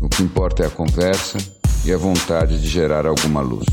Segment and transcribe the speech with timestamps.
[0.00, 1.38] O que importa é a conversa
[1.84, 3.66] e a vontade de gerar alguma luz.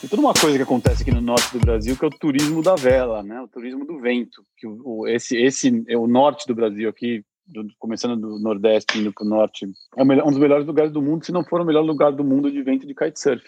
[0.00, 2.60] Tem toda uma coisa que acontece aqui no norte do Brasil que é o turismo
[2.60, 3.40] da vela, né?
[3.40, 4.42] O turismo do vento.
[4.56, 9.12] Que o, esse, esse é o norte do Brasil aqui, do, começando do nordeste indo
[9.12, 9.64] para o norte,
[9.96, 12.50] é um dos melhores lugares do mundo, se não for o melhor lugar do mundo
[12.50, 13.44] de vento de kitesurf.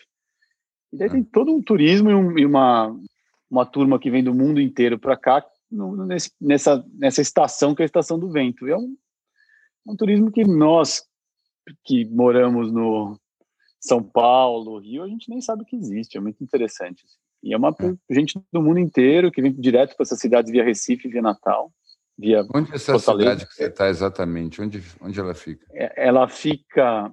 [0.92, 2.94] E daí tem todo um turismo e, um, e uma
[3.50, 7.82] uma turma que vem do mundo inteiro para cá no, nesse, nessa, nessa estação que
[7.82, 8.66] é a estação do vento.
[8.66, 8.96] É um,
[9.86, 11.02] um turismo que nós
[11.84, 13.18] que moramos no
[13.80, 17.04] São Paulo, Rio, a gente nem sabe que existe, é muito interessante.
[17.04, 17.16] Assim.
[17.42, 18.14] E é uma é.
[18.14, 21.72] gente do mundo inteiro que vem direto para essas cidades via Recife, via Natal,
[22.18, 23.30] via Onde é essa Fortaleza.
[23.30, 24.60] cidade que você está exatamente?
[24.60, 25.66] Onde, onde ela fica?
[25.72, 27.10] É, ela fica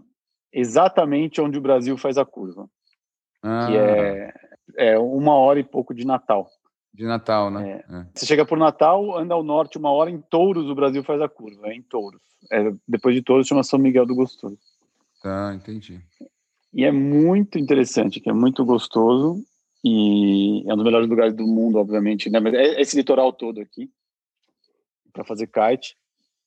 [0.52, 2.70] exatamente onde o Brasil faz a curva,
[3.42, 3.68] ah.
[3.68, 4.34] que é,
[4.76, 6.50] é uma hora e pouco de Natal.
[6.98, 7.84] De Natal, né?
[7.88, 7.96] É.
[7.96, 8.06] É.
[8.16, 11.30] Você chega por Natal, anda ao norte uma hora, em Touros o Brasil faz a
[11.30, 12.20] curva, é em Touros.
[12.52, 14.58] É, depois de Touros chama São Miguel do Gostoso.
[15.22, 16.02] Tá, entendi.
[16.74, 19.46] E é muito interessante, que é muito gostoso
[19.86, 22.32] e é um dos melhores lugares do mundo, obviamente.
[22.32, 22.40] Né?
[22.40, 23.92] Mas é esse litoral todo aqui
[25.14, 25.96] para fazer kite.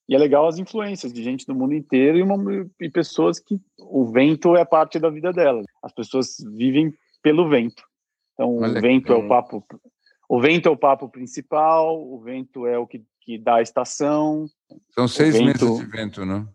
[0.09, 3.57] E é legal as influências de gente do mundo inteiro e, uma, e pessoas que
[3.79, 5.65] o vento é parte da vida delas.
[5.81, 7.85] As pessoas vivem pelo vento.
[8.35, 9.65] Então, Olha, o vento é o papo
[10.31, 14.47] o vento é o papo principal, o vento é o que, que dá a estação.
[14.95, 15.45] São seis vento...
[15.45, 16.49] meses de vento, não?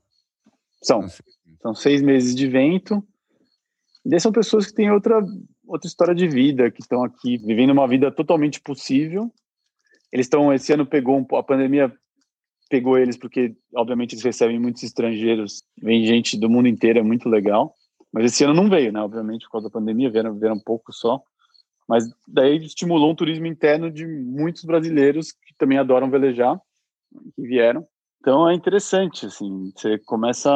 [0.82, 1.06] São.
[1.62, 3.06] São seis meses de vento.
[4.06, 5.22] E são pessoas que têm outra,
[5.68, 9.30] outra história de vida, que estão aqui vivendo uma vida totalmente possível.
[10.10, 11.94] Eles estão, esse ano pegou, um, a pandemia
[12.70, 17.28] pegou eles porque, obviamente, eles recebem muitos estrangeiros, vem gente do mundo inteiro, é muito
[17.28, 17.76] legal.
[18.10, 19.02] Mas esse ano não veio, né?
[19.02, 21.22] Obviamente, por causa da pandemia, vieram, vieram um pouco só.
[21.88, 26.60] Mas daí estimulou um turismo interno de muitos brasileiros que também adoram velejar,
[27.36, 27.86] que vieram.
[28.20, 30.52] Então é interessante, assim, você começa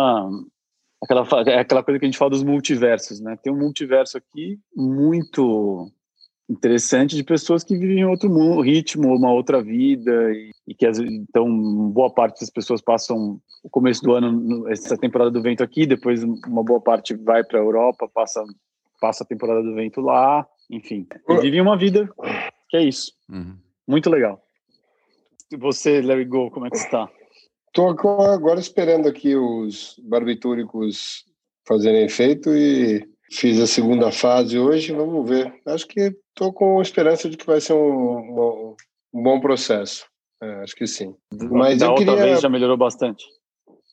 [1.03, 3.37] aquela é aquela coisa que a gente fala dos multiversos, né?
[3.41, 5.91] Tem um multiverso aqui muito
[6.49, 10.87] interessante de pessoas que vivem em outro mundo, ritmo, uma outra vida e, e que
[10.87, 11.47] então
[11.91, 16.23] boa parte das pessoas passam o começo do ano essa temporada do vento aqui, depois
[16.23, 18.43] uma boa parte vai para a Europa, passa
[18.99, 21.07] passa a temporada do vento lá enfim,
[21.41, 22.09] vive uma vida
[22.69, 23.11] que é isso.
[23.29, 23.57] Uhum.
[23.87, 24.41] Muito legal.
[25.57, 27.09] Você, Larry Go, como é que está?
[27.67, 31.25] Estou agora esperando aqui os barbitúricos
[31.67, 34.93] fazerem efeito e fiz a segunda fase hoje.
[34.93, 35.53] Vamos ver.
[35.65, 38.75] Acho que estou com esperança de que vai ser um, um,
[39.13, 40.05] um bom processo.
[40.41, 41.15] É, acho que sim.
[41.51, 42.23] Mas da outra queria...
[42.23, 43.25] vez já melhorou bastante.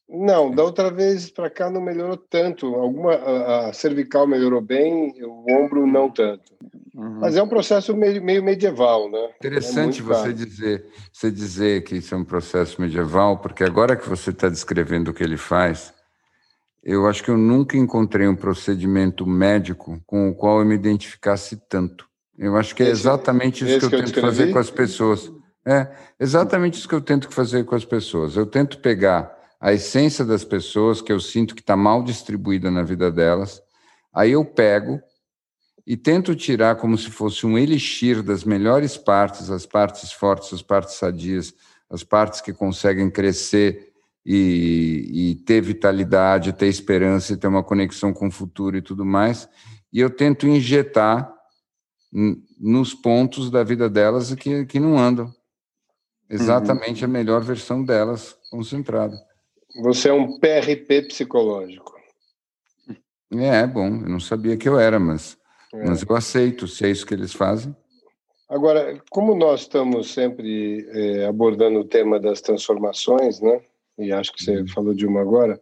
[0.08, 2.74] Não, da outra vez para cá não melhorou tanto.
[2.76, 6.52] Alguma a, a, cervical melhorou bem, o ombro não tanto.
[6.94, 7.18] Uhum.
[7.20, 9.30] Mas é um processo meio, meio medieval, né?
[9.36, 14.08] Interessante é você dizer, você dizer que isso é um processo medieval, porque agora que
[14.08, 15.92] você está descrevendo o que ele faz,
[16.84, 21.56] eu acho que eu nunca encontrei um procedimento médico com o qual eu me identificasse
[21.68, 22.06] tanto.
[22.38, 25.32] Eu acho que é exatamente isso que eu, que eu tento fazer com as pessoas.
[25.66, 25.88] É
[26.20, 28.36] exatamente isso que eu tento fazer com as pessoas.
[28.36, 32.82] Eu tento pegar a essência das pessoas que eu sinto que está mal distribuída na
[32.82, 33.62] vida delas.
[34.12, 35.00] Aí eu pego
[35.86, 40.62] e tento tirar como se fosse um elixir das melhores partes, as partes fortes, as
[40.62, 41.54] partes sadias,
[41.88, 43.92] as partes que conseguem crescer
[44.24, 49.04] e, e ter vitalidade, ter esperança e ter uma conexão com o futuro e tudo
[49.04, 49.48] mais.
[49.92, 51.32] E eu tento injetar
[52.58, 55.32] nos pontos da vida delas que, que não andam.
[56.28, 57.10] Exatamente uhum.
[57.10, 59.16] a melhor versão delas concentrada.
[59.82, 61.94] Você é um PRP psicológico.
[63.34, 65.36] É, é, bom, eu não sabia que eu era, mas,
[65.72, 65.84] é.
[65.84, 67.74] mas eu aceito, se é isso que eles fazem.
[68.48, 73.60] Agora, como nós estamos sempre é, abordando o tema das transformações, né?
[73.98, 74.68] E acho que você uhum.
[74.68, 75.60] falou de uma agora.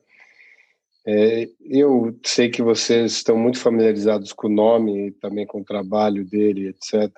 [1.07, 5.65] É, eu sei que vocês estão muito familiarizados com o nome e também com o
[5.65, 7.11] trabalho dele, etc.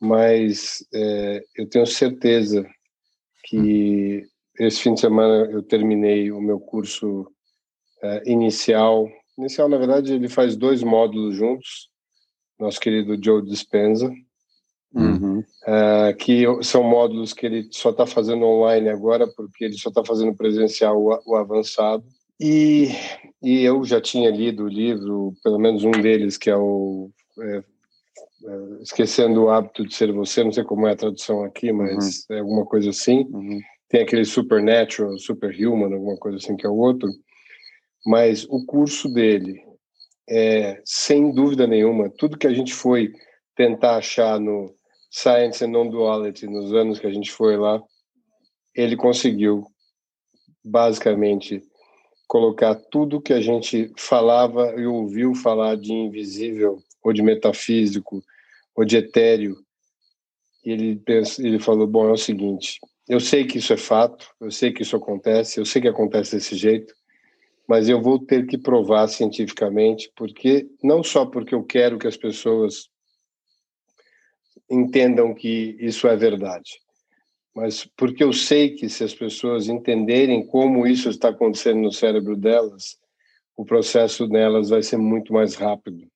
[0.00, 0.84] Mas
[1.54, 2.66] eu tenho certeza
[3.44, 4.26] que
[4.58, 7.22] esse fim de semana eu terminei o meu curso
[8.02, 9.08] uh, inicial.
[9.38, 11.90] Inicial, na verdade, ele faz dois módulos juntos.
[12.58, 14.12] Nosso querido Joe Dispenza,
[14.94, 15.38] uhum.
[15.40, 20.04] uh, que são módulos que ele só está fazendo online agora, porque ele só está
[20.04, 22.04] fazendo presencial o, o avançado.
[22.40, 22.88] E,
[23.42, 27.10] e eu já tinha lido o livro, pelo menos um deles, que é o
[27.40, 31.72] é, é, Esquecendo o Hábito de Ser Você, não sei como é a tradução aqui,
[31.72, 32.36] mas uhum.
[32.36, 33.26] é alguma coisa assim.
[33.32, 33.60] Uhum.
[33.92, 37.10] Tem aquele Supernatural, Superhuman, alguma coisa assim que é o outro.
[38.06, 39.62] Mas o curso dele,
[40.26, 43.12] é, sem dúvida nenhuma, tudo que a gente foi
[43.54, 44.74] tentar achar no
[45.10, 47.82] Science and Non-Duality, nos anos que a gente foi lá,
[48.74, 49.66] ele conseguiu
[50.64, 51.62] basicamente
[52.26, 58.24] colocar tudo que a gente falava e ouviu falar de invisível ou de metafísico
[58.74, 59.54] ou de etéreo.
[60.64, 61.02] E ele,
[61.40, 62.80] ele falou: Bom, é o seguinte,
[63.12, 66.34] eu sei que isso é fato, eu sei que isso acontece, eu sei que acontece
[66.34, 66.94] desse jeito,
[67.68, 72.16] mas eu vou ter que provar cientificamente, porque não só porque eu quero que as
[72.16, 72.88] pessoas
[74.70, 76.80] entendam que isso é verdade,
[77.54, 82.34] mas porque eu sei que se as pessoas entenderem como isso está acontecendo no cérebro
[82.34, 82.96] delas,
[83.54, 86.10] o processo nelas vai ser muito mais rápido.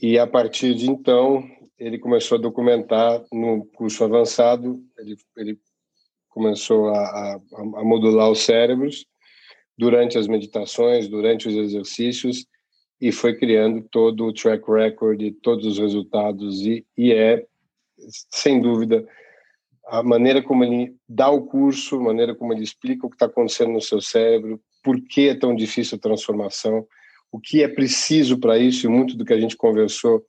[0.00, 1.46] E a partir de então,
[1.78, 5.58] ele começou a documentar no curso avançado, ele, ele
[6.28, 9.06] começou a, a, a modular os cérebros
[9.76, 12.46] durante as meditações, durante os exercícios,
[13.00, 17.44] e foi criando todo o track record e todos os resultados, e, e é,
[18.30, 19.06] sem dúvida,
[19.86, 23.26] a maneira como ele dá o curso, a maneira como ele explica o que está
[23.26, 26.86] acontecendo no seu cérebro, por que é tão difícil a transformação,
[27.30, 30.24] o que é preciso para isso, e muito do que a gente conversou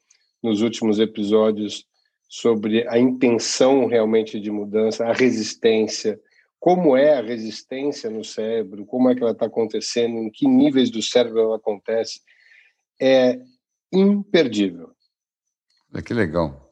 [0.46, 1.86] nos últimos episódios
[2.30, 6.20] sobre a intenção realmente de mudança, a resistência,
[6.60, 10.90] como é a resistência no cérebro, como é que ela está acontecendo, em que níveis
[10.90, 12.22] do cérebro ela acontece,
[13.00, 13.40] é
[13.92, 14.92] imperdível.
[15.94, 16.70] É que legal.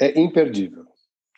[0.00, 0.84] É imperdível.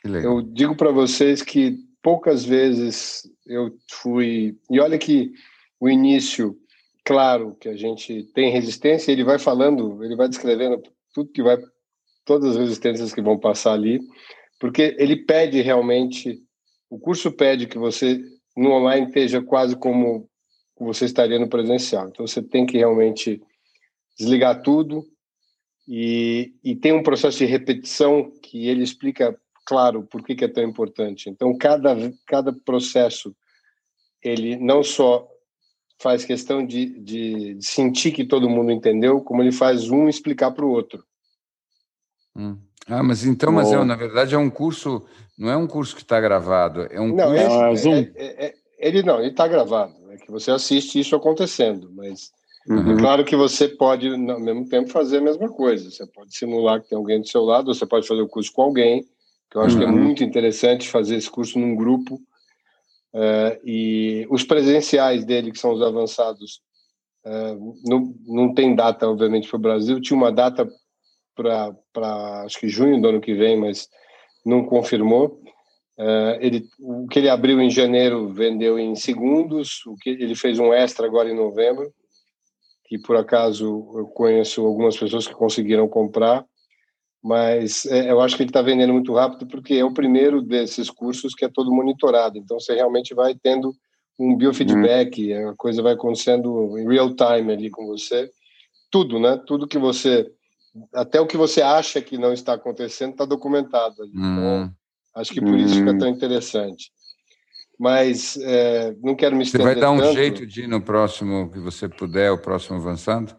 [0.05, 4.56] Eu digo para vocês que poucas vezes eu fui.
[4.70, 5.32] E olha que
[5.81, 6.56] o início,
[7.05, 10.81] claro que a gente tem resistência, ele vai falando, ele vai descrevendo
[11.17, 11.57] tudo que vai,
[12.27, 14.01] todas as resistências que vão passar ali,
[14.61, 16.39] porque ele pede realmente,
[16.91, 18.21] o curso pede que você
[18.55, 20.29] no online esteja quase como
[20.79, 22.09] você estaria no presencial.
[22.09, 23.41] Então você tem que realmente
[24.19, 25.07] desligar tudo
[25.89, 29.35] e, e tem um processo de repetição que ele explica
[29.65, 31.31] claro por que, que é tão importante.
[31.31, 31.97] Então, cada,
[32.27, 33.35] cada processo,
[34.23, 35.27] ele não só
[35.98, 40.64] faz questão de, de, sentir que todo mundo entendeu, como ele faz um explicar para
[40.64, 41.04] o outro.
[42.34, 42.58] Hum.
[42.87, 45.02] Ah, mas então, mas é, na verdade é um curso,
[45.37, 47.34] não é um curso que está gravado, é um não,
[47.69, 47.88] curso...
[47.88, 51.90] É, é, é, é, ele não, ele está gravado, é que você assiste isso acontecendo,
[51.93, 52.31] mas
[52.69, 52.93] uhum.
[52.93, 56.81] é claro que você pode, ao mesmo tempo, fazer a mesma coisa, você pode simular
[56.81, 59.04] que tem alguém do seu lado, você pode fazer o curso com alguém,
[59.50, 59.81] que eu acho uhum.
[59.81, 60.04] que é uhum.
[60.04, 62.20] muito interessante fazer esse curso num grupo.
[63.17, 66.61] Uh, e os presenciais dele, que são os avançados,
[67.25, 69.99] uh, não, não tem data, obviamente, para o Brasil.
[70.03, 70.69] Tinha uma data
[71.35, 73.89] para, acho que junho do ano que vem, mas
[74.45, 75.41] não confirmou.
[75.99, 80.58] Uh, ele, o que ele abriu em janeiro vendeu em segundos, o que ele fez
[80.58, 81.91] um extra agora em novembro,
[82.85, 86.44] que por acaso eu conheço algumas pessoas que conseguiram comprar
[87.27, 90.89] mas é, eu acho que ele está vendendo muito rápido porque é o primeiro desses
[90.89, 92.39] cursos que é todo monitorado.
[92.39, 93.75] Então você realmente vai tendo
[94.17, 95.49] um biofeedback, uhum.
[95.51, 98.31] a coisa vai acontecendo em real time ali com você.
[98.93, 99.43] Tudo, né?
[99.45, 100.31] Tudo que você,
[100.95, 104.13] até o que você acha que não está acontecendo, está documentado ali.
[104.15, 104.71] Então,
[105.17, 105.99] acho que por isso fica uhum.
[105.99, 106.93] tão interessante.
[107.77, 110.15] Mas é, não quero me estender Você vai dar um tanto.
[110.15, 113.37] jeito de ir no próximo que você puder, o próximo avançado?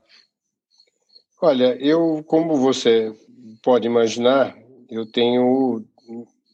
[1.42, 3.16] Olha, eu, como você
[3.68, 4.58] pode imaginar,
[4.90, 5.84] eu tenho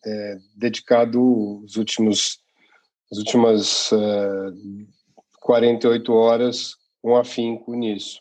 [0.03, 2.39] é, dedicado os últimos,
[3.11, 4.51] as últimas é,
[5.39, 8.19] 48 horas com afinco nisso.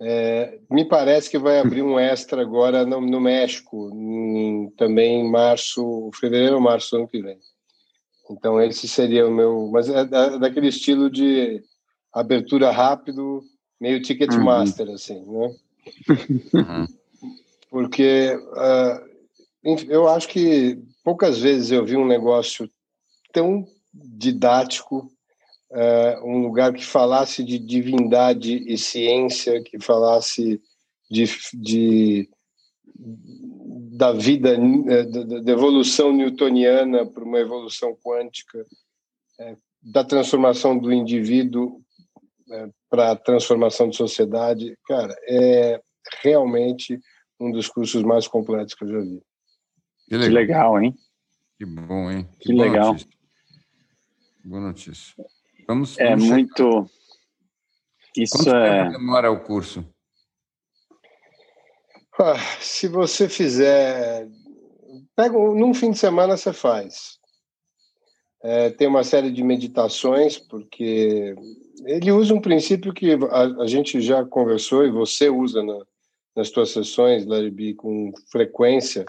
[0.00, 5.28] É, me parece que vai abrir um extra agora no, no México, em, também em
[5.28, 7.40] março, fevereiro ou março do ano que vem.
[8.30, 11.60] Então esse seria o meu, mas é da, daquele estilo de
[12.12, 13.42] abertura rápido,
[13.80, 14.44] meio ticket uhum.
[14.44, 15.56] master assim, né?
[16.54, 17.03] Uhum
[17.74, 22.70] porque uh, eu acho que poucas vezes eu vi um negócio
[23.32, 25.12] tão didático,
[25.72, 30.62] uh, um lugar que falasse de divindade e ciência, que falasse
[31.10, 32.30] de, de
[32.94, 35.02] da vida, eh,
[35.42, 38.64] da evolução newtoniana para uma evolução quântica,
[39.82, 41.82] da transformação do indivíduo
[42.88, 45.80] para a transformação de sociedade, cara, é
[46.22, 47.00] realmente
[47.40, 49.22] um dos cursos mais completos que eu já vi.
[50.08, 50.94] Que legal, que legal hein?
[51.58, 52.28] Que bom, hein?
[52.38, 52.92] Que, que legal.
[52.92, 53.10] Notícia.
[54.44, 55.14] Boa notícia.
[55.66, 56.90] Vamos, é vamos muito.
[58.16, 58.84] Isso Quanto é.
[58.84, 59.84] Tempo demora o curso?
[62.18, 64.28] Ah, se você fizer.
[65.16, 67.18] Pega, num fim de semana você faz.
[68.42, 71.34] É, tem uma série de meditações, porque
[71.86, 75.78] ele usa um princípio que a, a gente já conversou e você usa na,
[76.36, 79.04] nas suas sessões, Larry B, com frequência,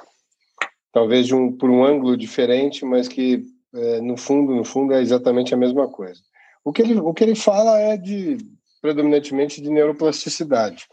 [0.91, 5.53] talvez um, por um ângulo diferente, mas que é, no fundo, no fundo é exatamente
[5.53, 6.22] a mesma coisa.
[6.63, 8.38] O que ele, o que ele fala é de
[8.82, 10.86] predominantemente de neuroplasticidade.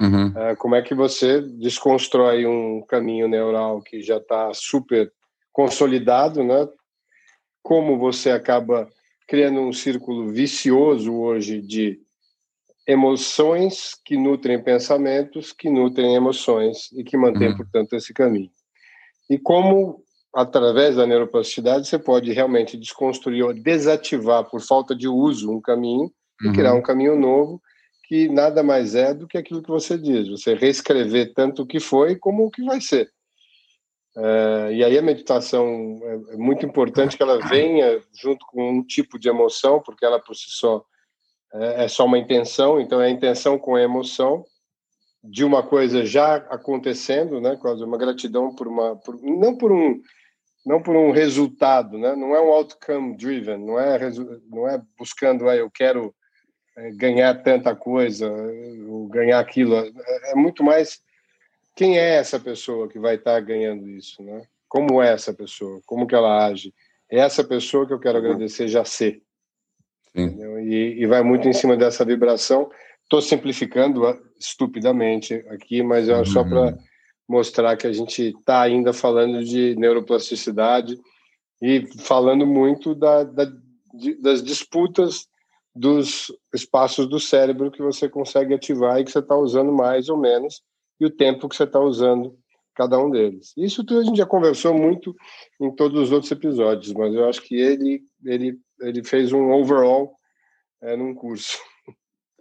[0.00, 0.32] Uhum.
[0.34, 5.12] É, como é que você desconstrói um caminho neural que já está super
[5.52, 6.66] consolidado, né?
[7.62, 8.88] Como você acaba
[9.28, 12.00] criando um círculo vicioso hoje de
[12.86, 17.56] emoções que nutrem pensamentos, que nutrem emoções e que mantém, uhum.
[17.56, 18.50] portanto, esse caminho.
[19.28, 20.02] E como,
[20.34, 26.10] através da neuroplasticidade, você pode realmente desconstruir ou desativar, por falta de uso, um caminho
[26.42, 26.50] uhum.
[26.50, 27.60] e criar um caminho novo
[28.10, 31.78] que nada mais é do que aquilo que você diz, você reescrever tanto o que
[31.78, 33.08] foi como o que vai ser.
[34.16, 38.84] É, e aí a meditação é, é, muito importante que ela venha junto com um
[38.84, 40.84] tipo de emoção, porque ela por si só
[41.54, 44.44] é, é só uma intenção, então é a intenção com a emoção
[45.22, 47.56] de uma coisa já acontecendo, né?
[47.56, 50.00] Quase uma gratidão por uma, por, não por um,
[50.64, 52.16] não por um resultado, né?
[52.16, 53.98] Não é um outcome driven, não é
[54.48, 56.14] não é buscando, ah, eu quero
[56.76, 58.30] é, ganhar tanta coisa,
[58.88, 59.76] ou ganhar aquilo.
[59.76, 61.00] É, é muito mais
[61.76, 64.42] quem é essa pessoa que vai estar ganhando isso, né?
[64.68, 65.80] Como é essa pessoa?
[65.84, 66.72] Como que ela age?
[67.10, 69.20] É essa pessoa que eu quero agradecer já ser.
[70.70, 72.70] E, e, vai muito em cima dessa vibração.
[73.02, 74.02] Estou simplificando
[74.38, 76.78] estupidamente aqui, mas é só para uhum.
[77.28, 80.96] mostrar que a gente está ainda falando de neuroplasticidade
[81.60, 83.50] e falando muito da, da,
[84.20, 85.26] das disputas
[85.74, 90.16] dos espaços do cérebro que você consegue ativar e que você está usando mais ou
[90.16, 90.62] menos,
[91.00, 92.38] e o tempo que você está usando
[92.76, 93.52] cada um deles.
[93.56, 95.16] Isso tudo a gente já conversou muito
[95.60, 100.14] em todos os outros episódios, mas eu acho que ele ele ele fez um overall
[100.82, 101.58] é, num curso.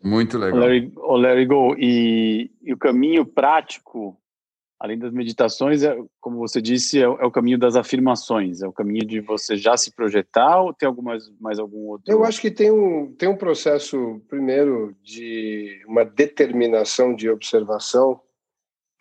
[0.04, 0.58] Muito legal.
[0.58, 4.20] O Larry, o Larry Go, e, e o caminho prático
[4.80, 8.72] além das meditações, é, como você disse, é, é, o caminho das afirmações, é o
[8.72, 12.12] caminho de você já se projetar ou tem algumas, mais algum outro?
[12.12, 18.22] Eu acho que tem um, tem um processo, primeiro, de uma determinação de observação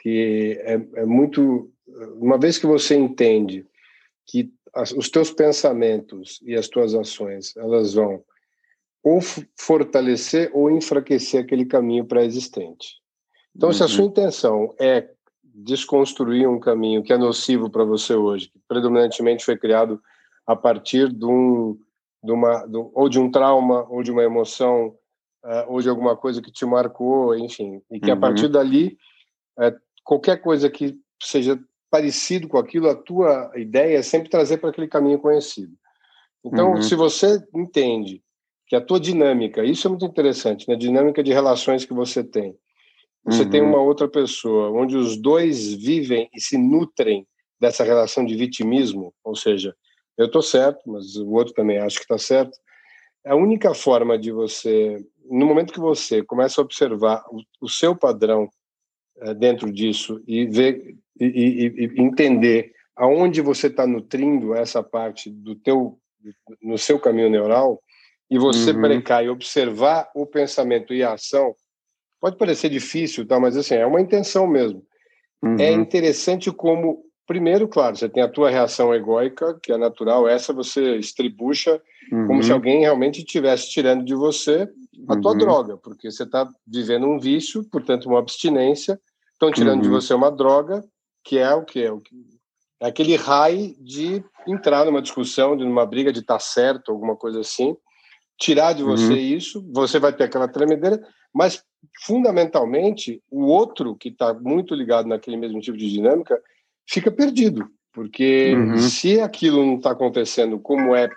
[0.00, 1.71] que é, é muito...
[2.16, 3.64] Uma vez que você entende
[4.26, 8.23] que as, os teus pensamentos e as tuas ações, elas vão
[9.02, 9.21] ou
[9.57, 12.97] fortalecer ou enfraquecer aquele caminho pré-existente.
[13.55, 13.73] Então, uhum.
[13.73, 14.11] se a sua uhum.
[14.11, 15.09] intenção é
[15.43, 20.00] desconstruir um caminho que é nocivo para você hoje, que predominantemente foi criado
[20.47, 21.76] a partir de um,
[22.23, 24.95] de uma, de, ou de um trauma, ou de uma emoção,
[25.45, 28.17] uh, ou de alguma coisa que te marcou, enfim, e que uhum.
[28.17, 28.97] a partir dali,
[29.59, 31.59] uh, qualquer coisa que seja
[31.90, 35.73] parecido com aquilo, a tua ideia é sempre trazer para aquele caminho conhecido.
[36.45, 36.83] Então, uhum.
[36.83, 38.23] se você entende
[38.68, 40.75] que a tua dinâmica, isso é muito interessante, né?
[40.75, 42.54] A dinâmica de relações que você tem,
[43.25, 43.50] você uhum.
[43.50, 47.26] tem uma outra pessoa onde os dois vivem e se nutrem
[47.60, 49.75] dessa relação de vitimismo, ou seja,
[50.16, 52.56] eu estou certo, mas o outro também acha que está certo.
[53.25, 57.96] A única forma de você, no momento que você começa a observar o, o seu
[57.96, 58.48] padrão
[59.18, 65.30] é, dentro disso e ver e, e, e entender aonde você está nutrindo essa parte
[65.30, 65.98] do teu
[66.60, 67.80] no seu caminho neural
[68.30, 68.80] e você uhum.
[68.80, 71.54] brecar e observar o pensamento e a ação
[72.20, 73.38] Pode parecer difícil, tá?
[73.38, 74.82] mas assim, é uma intenção mesmo.
[75.42, 75.56] É uhum.
[75.61, 80.52] É interessante como, primeiro, claro, você tem a tua reação egóica, que é natural, essa
[80.52, 81.80] você estribucha
[82.11, 82.26] uhum.
[82.26, 82.56] como se uhum.
[82.56, 84.68] alguém realmente estivesse tirando de você
[85.08, 85.38] a tua uhum.
[85.38, 89.00] droga, porque você está vivendo um vício, portanto, uma abstinência,
[89.32, 89.94] estão tirando de uhum.
[89.94, 90.82] você uma droga,
[91.23, 92.16] que é o que é o que
[92.80, 97.16] é aquele raio de entrar numa discussão, de numa briga de estar tá certo, alguma
[97.16, 97.76] coisa assim,
[98.38, 99.18] tirar de você uhum.
[99.18, 101.02] isso, você vai ter aquela tremedeira,
[101.35, 101.62] mas
[102.04, 106.40] fundamentalmente o outro que está muito ligado naquele mesmo tipo de dinâmica
[106.87, 108.78] fica perdido, porque uhum.
[108.78, 111.11] se aquilo não está acontecendo como é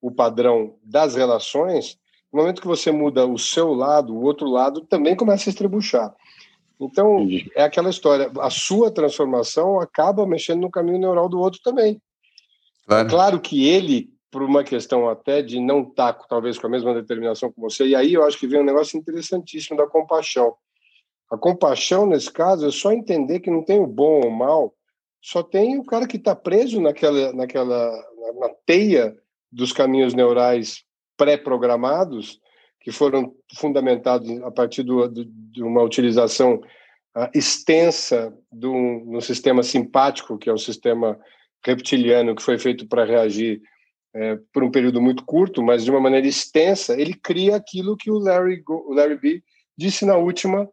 [0.00, 1.98] o padrão das relações,
[2.32, 6.12] no momento que você muda o seu lado, o outro lado também começa a estrebuchar.
[6.80, 12.00] Então, é aquela história, a sua transformação acaba mexendo no caminho neural do outro também.
[12.86, 16.66] Claro, é claro que ele por uma questão até de não estar, tá, talvez, com
[16.66, 17.86] a mesma determinação que você.
[17.86, 20.56] E aí eu acho que vem um negócio interessantíssimo da compaixão.
[21.30, 24.74] A compaixão, nesse caso, é só entender que não tem o bom ou o mal,
[25.20, 27.92] só tem o cara que está preso naquela, naquela
[28.40, 29.14] na teia
[29.50, 30.82] dos caminhos neurais
[31.16, 32.40] pré-programados,
[32.80, 39.62] que foram fundamentados a partir do, do, de uma utilização uh, extensa do, no sistema
[39.62, 41.20] simpático, que é o sistema
[41.64, 43.62] reptiliano, que foi feito para reagir
[44.14, 48.10] é, por um período muito curto, mas de uma maneira extensa, ele cria aquilo que
[48.10, 49.42] o Larry, o Larry B
[49.76, 50.68] disse na última,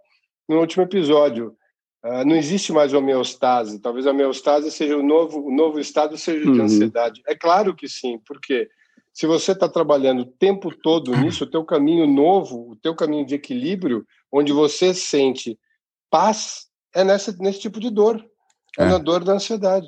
[0.47, 1.55] no último episódio.
[2.03, 3.79] Uh, não existe mais homeostase.
[3.79, 6.63] Talvez a homeostase seja o novo, o novo estado seja de uhum.
[6.63, 7.21] ansiedade.
[7.27, 8.69] É claro que sim, porque
[9.13, 13.25] se você está trabalhando o tempo todo nisso, o teu caminho novo, o teu caminho
[13.25, 15.59] de equilíbrio, onde você sente
[16.09, 18.23] paz, é nessa, nesse tipo de dor.
[18.77, 19.87] É, é na dor da ansiedade.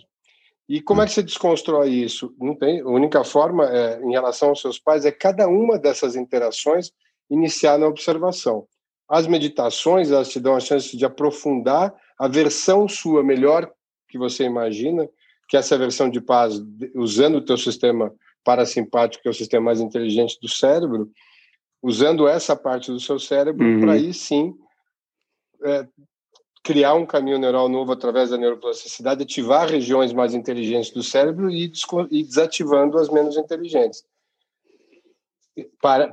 [0.72, 2.34] E como é que você desconstrói isso?
[2.40, 2.80] Não tem.
[2.80, 6.94] A única forma, é, em relação aos seus pais, é cada uma dessas interações
[7.30, 8.66] iniciar na observação.
[9.06, 13.70] As meditações, elas te dão a chance de aprofundar a versão sua melhor
[14.08, 15.10] que você imagina,
[15.50, 16.62] que é essa versão de paz,
[16.96, 18.10] usando o teu sistema
[18.42, 21.12] parasimpático, que é o sistema mais inteligente do cérebro,
[21.84, 23.82] usando essa parte do seu cérebro uhum.
[23.82, 24.54] para aí sim
[25.66, 25.86] é,
[26.64, 31.72] criar um caminho neural novo através da neuroplasticidade, ativar regiões mais inteligentes do cérebro e,
[32.12, 34.04] e desativando as menos inteligentes.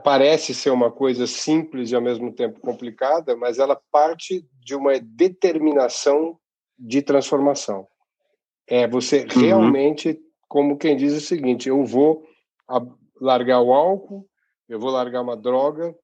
[0.02, 4.98] Parece ser uma coisa simples e ao mesmo tempo complicada, mas ela parte de uma
[4.98, 6.38] determinação
[6.78, 7.86] de transformação.
[8.66, 9.40] É você uhum.
[9.40, 12.26] realmente, como quem diz o seguinte: eu vou
[13.20, 14.28] largar o álcool,
[14.68, 15.94] eu vou largar uma droga,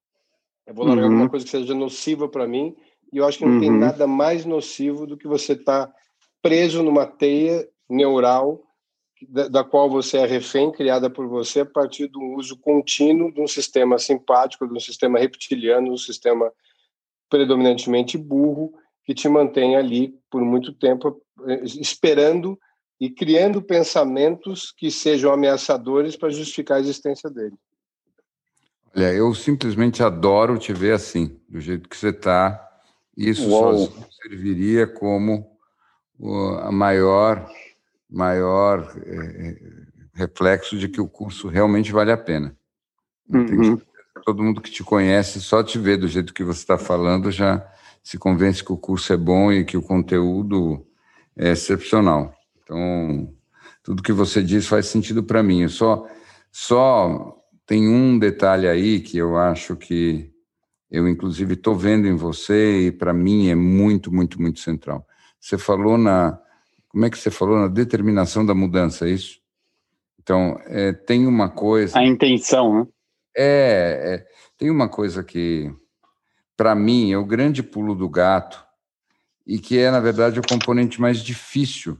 [0.65, 1.11] eu vou largar uhum.
[1.11, 2.75] alguma coisa que seja nociva para mim,
[3.15, 3.59] e eu acho que não uhum.
[3.61, 5.93] tem nada mais nocivo do que você estar tá
[6.41, 8.61] preso numa teia neural
[9.29, 13.39] da, da, qual você é refém, criada por você a partir do uso contínuo de
[13.39, 16.51] um sistema simpático, de um sistema reptiliano, um sistema
[17.29, 18.73] predominantemente burro,
[19.05, 22.59] que te mantém ali por muito tempo eh, esperando
[22.99, 27.55] e criando pensamentos que sejam ameaçadores para justificar a existência dele.
[28.93, 32.65] Olha, eu simplesmente adoro te ver assim, do jeito que você está
[33.15, 35.45] isso serviria como
[36.61, 37.49] a maior,
[38.09, 39.57] maior é,
[40.13, 42.55] reflexo de que o curso realmente vale a pena.
[43.29, 43.79] Uhum.
[44.23, 47.65] Todo mundo que te conhece, só te ver do jeito que você está falando, já
[48.03, 50.85] se convence que o curso é bom e que o conteúdo
[51.35, 52.33] é excepcional.
[52.63, 53.33] Então,
[53.83, 55.61] tudo que você diz faz sentido para mim.
[55.61, 56.07] Eu só,
[56.51, 60.31] só tem um detalhe aí que eu acho que
[60.95, 65.05] eu, inclusive, estou vendo em você e, para mim, é muito, muito, muito central.
[65.39, 66.39] Você falou na.
[66.87, 67.57] Como é que você falou?
[67.57, 69.41] Na determinação da mudança, é isso?
[70.21, 71.99] Então, é, tem uma coisa.
[71.99, 72.87] A intenção, né?
[73.35, 74.25] É, é
[74.57, 75.69] tem uma coisa que,
[76.55, 78.65] para mim, é o grande pulo do gato
[79.45, 81.99] e que é, na verdade, o componente mais difícil,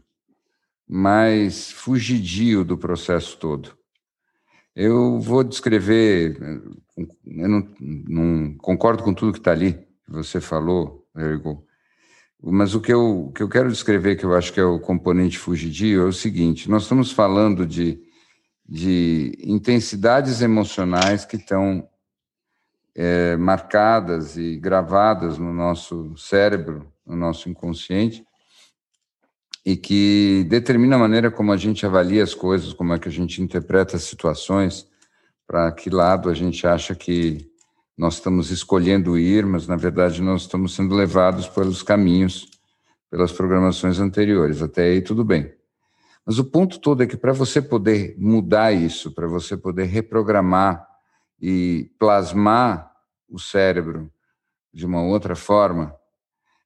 [0.88, 3.78] mais fugidio do processo todo.
[4.76, 6.38] Eu vou descrever
[6.98, 11.66] eu não, não concordo com tudo que está ali, que você falou, Ergo.
[12.42, 14.80] Mas o que, eu, o que eu quero descrever, que eu acho que é o
[14.80, 18.00] componente fugidio, é o seguinte: nós estamos falando de,
[18.68, 21.88] de intensidades emocionais que estão
[22.94, 28.26] é, marcadas e gravadas no nosso cérebro, no nosso inconsciente,
[29.66, 33.12] e que determina a maneira como a gente avalia as coisas, como é que a
[33.12, 34.88] gente interpreta as situações
[35.48, 37.50] para que lado a gente acha que
[37.98, 42.48] nós estamos escolhendo ir, mas na verdade nós estamos sendo levados pelos caminhos,
[43.10, 44.62] pelas programações anteriores.
[44.62, 45.52] Até aí tudo bem.
[46.26, 50.88] Mas o ponto todo é que para você poder mudar isso, para você poder reprogramar
[51.42, 52.92] e plasmar
[53.28, 54.12] o cérebro
[54.74, 55.96] de uma outra forma,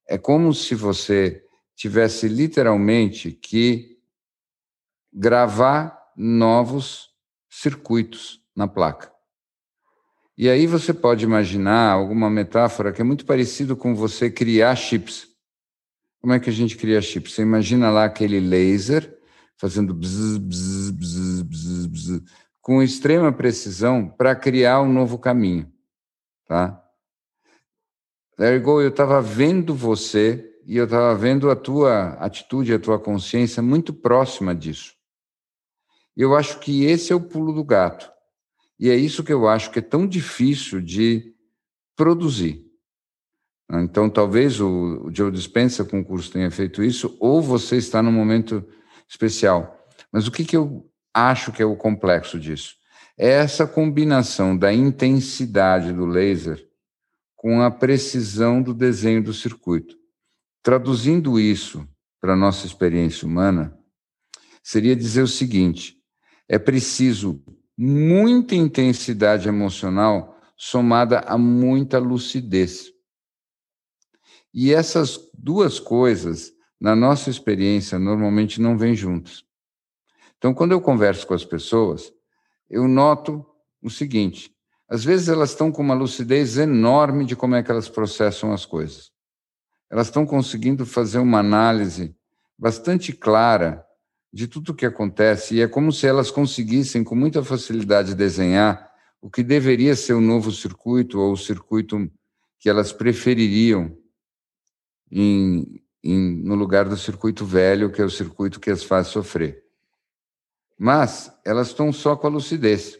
[0.07, 1.45] é como se você
[1.79, 3.97] tivesse literalmente que
[5.13, 7.07] gravar novos
[7.49, 9.09] circuitos na placa.
[10.37, 15.29] E aí você pode imaginar alguma metáfora que é muito parecido com você criar chips.
[16.19, 17.35] Como é que a gente cria chips?
[17.35, 19.17] Você imagina lá aquele laser
[19.55, 22.21] fazendo bzz, bzz, bzz, bzz, bzz,
[22.59, 25.71] com extrema precisão para criar um novo caminho,
[26.45, 26.85] tá?
[28.37, 33.59] Ergo, eu estava vendo você e eu estava vendo a tua atitude, a tua consciência
[33.59, 34.93] muito próxima disso.
[36.15, 38.07] Eu acho que esse é o pulo do gato.
[38.79, 41.33] E é isso que eu acho que é tão difícil de
[41.95, 42.63] produzir.
[43.71, 48.11] Então, talvez o, Joe Dispenza com o curso tenha feito isso, ou você está num
[48.11, 48.63] momento
[49.07, 49.87] especial.
[50.11, 52.75] Mas o que, que eu acho que é o complexo disso?
[53.17, 56.63] É essa combinação da intensidade do laser
[57.35, 59.98] com a precisão do desenho do circuito.
[60.61, 61.87] Traduzindo isso
[62.19, 63.77] para a nossa experiência humana,
[64.61, 65.97] seria dizer o seguinte:
[66.47, 67.43] é preciso
[67.77, 72.91] muita intensidade emocional somada a muita lucidez.
[74.53, 79.43] E essas duas coisas, na nossa experiência, normalmente não vêm juntas.
[80.37, 82.11] Então, quando eu converso com as pessoas,
[82.69, 83.45] eu noto
[83.81, 84.51] o seguinte:
[84.89, 88.65] às vezes elas estão com uma lucidez enorme de como é que elas processam as
[88.65, 89.11] coisas.
[89.89, 92.15] Elas estão conseguindo fazer uma análise
[92.57, 93.85] bastante clara
[94.31, 98.89] de tudo o que acontece, e é como se elas conseguissem com muita facilidade desenhar
[99.21, 102.09] o que deveria ser o novo circuito ou o circuito
[102.59, 103.97] que elas prefeririam
[105.11, 109.63] em, em, no lugar do circuito velho, que é o circuito que as faz sofrer.
[110.77, 112.97] Mas elas estão só com a lucidez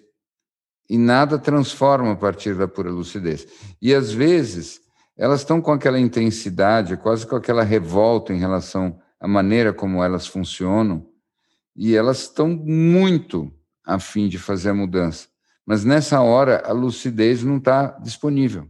[0.89, 3.47] e nada transforma a partir da pura lucidez.
[3.81, 4.81] E às vezes
[5.19, 10.25] elas estão com aquela intensidade, quase com aquela revolta em relação à maneira como elas
[10.25, 11.05] funcionam,
[11.75, 13.53] e elas estão muito
[13.85, 15.27] a fim de fazer a mudança.
[15.65, 18.65] Mas nessa hora a lucidez não está disponível.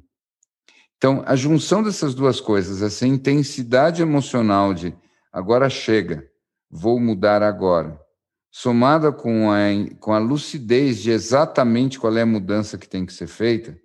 [0.97, 4.93] Então, a junção dessas duas coisas, essa intensidade emocional de
[5.31, 6.27] agora chega,
[6.67, 8.01] vou mudar agora,
[8.49, 9.59] somada com a,
[9.99, 13.79] com a lucidez de exatamente qual é a mudança que tem que ser feita,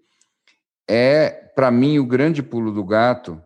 [0.88, 3.40] é, para mim, o grande pulo do gato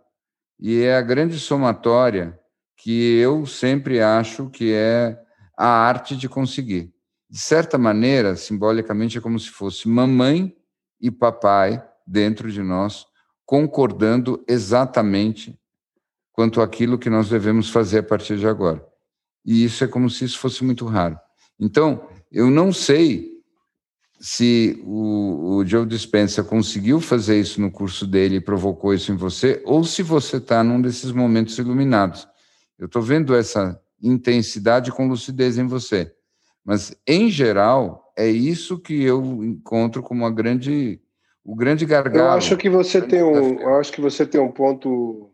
[0.59, 2.39] e é a grande somatória
[2.77, 5.19] que eu sempre acho que é
[5.57, 6.93] a arte de conseguir.
[7.29, 10.57] De certa maneira, simbolicamente, é como se fosse mamãe
[11.01, 13.07] e papai dentro de nós,
[13.45, 15.59] concordando exatamente
[16.33, 18.89] quanto àquilo que nós devemos fazer a partir de agora
[19.49, 21.19] e isso é como se isso fosse muito raro.
[21.59, 23.38] Então, eu não sei
[24.21, 29.17] se o, o Joe Dispenza conseguiu fazer isso no curso dele e provocou isso em
[29.17, 32.27] você, ou se você está num desses momentos iluminados.
[32.79, 36.13] Eu estou vendo essa intensidade com lucidez em você.
[36.65, 41.01] Mas, em geral, é isso que eu encontro como a grande,
[41.45, 42.31] o grande gargalo.
[42.31, 45.31] Eu acho que você tem um, eu acho que você tem um ponto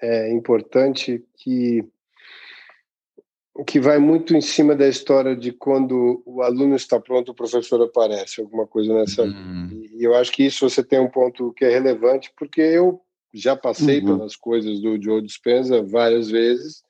[0.00, 1.84] é, importante que
[3.66, 7.82] que vai muito em cima da história de quando o aluno está pronto, o professor
[7.82, 9.22] aparece, alguma coisa nessa.
[9.24, 9.86] Uhum.
[9.92, 13.00] E eu acho que isso você tem um ponto que é relevante, porque eu
[13.32, 14.06] já passei uhum.
[14.06, 16.82] pelas coisas do Joe Dispenza várias vezes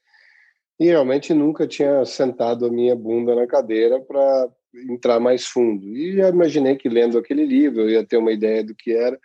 [0.78, 4.48] e realmente nunca tinha sentado a minha bunda na cadeira para
[4.88, 5.84] entrar mais fundo.
[5.96, 9.18] E já imaginei que lendo aquele livro eu ia ter uma ideia do que era,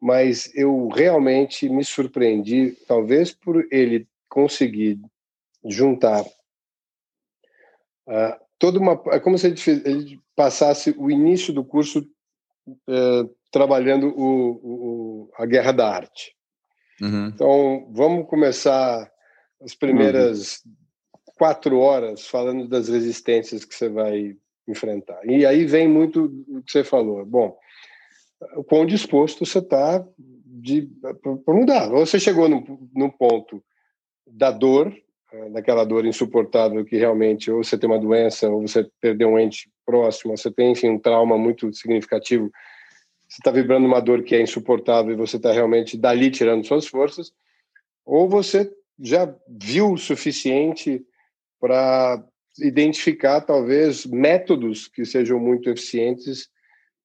[0.00, 5.00] mas eu realmente me surpreendi, talvez por ele conseguir
[5.70, 6.24] juntar
[8.08, 12.06] uh, toda uma é como se ele, ele, passasse o início do curso
[12.68, 16.36] uh, trabalhando o, o, a guerra da arte
[17.00, 17.28] uhum.
[17.28, 19.10] então vamos começar
[19.62, 20.72] as primeiras uhum.
[21.38, 24.36] quatro horas falando das resistências que você vai
[24.68, 27.56] enfrentar e aí vem muito o que você falou bom
[28.56, 30.06] o quão disposto você está
[31.44, 33.64] para mudar você chegou no, no ponto
[34.26, 34.94] da dor
[35.50, 39.70] daquela dor insuportável que realmente ou você tem uma doença ou você perdeu um ente
[39.84, 42.50] próximo, você tem enfim um trauma muito significativo,
[43.28, 46.86] você está vibrando uma dor que é insuportável e você está realmente dali tirando suas
[46.86, 47.32] forças,
[48.04, 51.04] ou você já viu o suficiente
[51.60, 52.24] para
[52.60, 56.44] identificar talvez métodos que sejam muito eficientes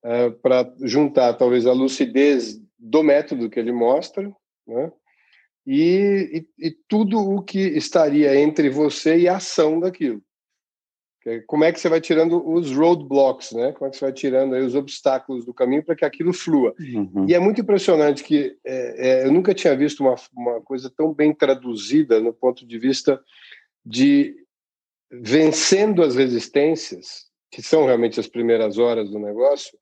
[0.05, 4.31] uh, eh, para juntar talvez a lucidez do método que ele mostra,
[4.65, 4.91] né?
[5.65, 10.21] E, e, e, tudo o que estaria entre você e a ação daquilo.
[11.45, 13.71] Como é que você vai tirando os roadblocks, né?
[13.73, 16.73] Como é que você vai tirando os obstáculos do caminho para que aquilo flua?
[16.79, 17.27] Uhum.
[17.29, 21.13] E é muito impressionante que é, é, eu nunca tinha visto uma, uma coisa tão
[21.13, 23.21] bem traduzida no ponto de vista
[23.85, 24.35] de
[25.11, 29.77] vencendo as resistências, que são realmente as primeiras horas do negócio,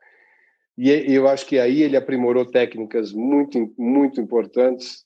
[0.78, 5.06] e eu acho que aí ele aprimorou técnicas muito, muito importantes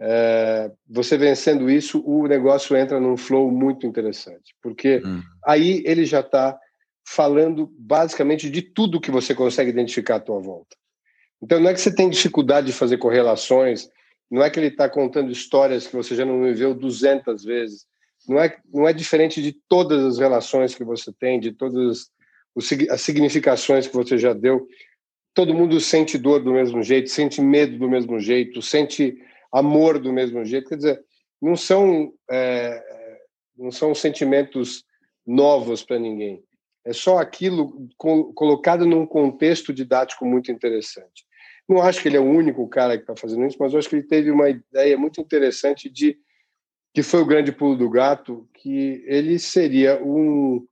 [0.00, 5.22] é, você vencendo isso, o negócio entra num flow muito interessante, porque hum.
[5.44, 6.58] aí ele já está
[7.06, 10.74] falando basicamente de tudo que você consegue identificar à tua volta.
[11.42, 13.88] Então não é que você tem dificuldade de fazer correlações,
[14.30, 17.84] não é que ele está contando histórias que você já não viveu 200 vezes,
[18.26, 22.10] não é, não é diferente de todas as relações que você tem, de todas
[22.90, 24.66] as significações que você já deu.
[25.34, 29.16] Todo mundo sente dor do mesmo jeito, sente medo do mesmo jeito, sente
[29.52, 30.68] amor do mesmo jeito.
[30.68, 31.04] Quer dizer,
[31.40, 32.82] não são, é,
[33.56, 34.84] não são sentimentos
[35.26, 36.42] novos para ninguém.
[36.84, 37.88] É só aquilo
[38.34, 41.24] colocado num contexto didático muito interessante.
[41.68, 43.96] Não acho que ele é o único cara que está fazendo isso, mas acho que
[43.96, 46.18] ele teve uma ideia muito interessante de
[46.92, 50.66] que foi o grande pulo do gato, que ele seria um,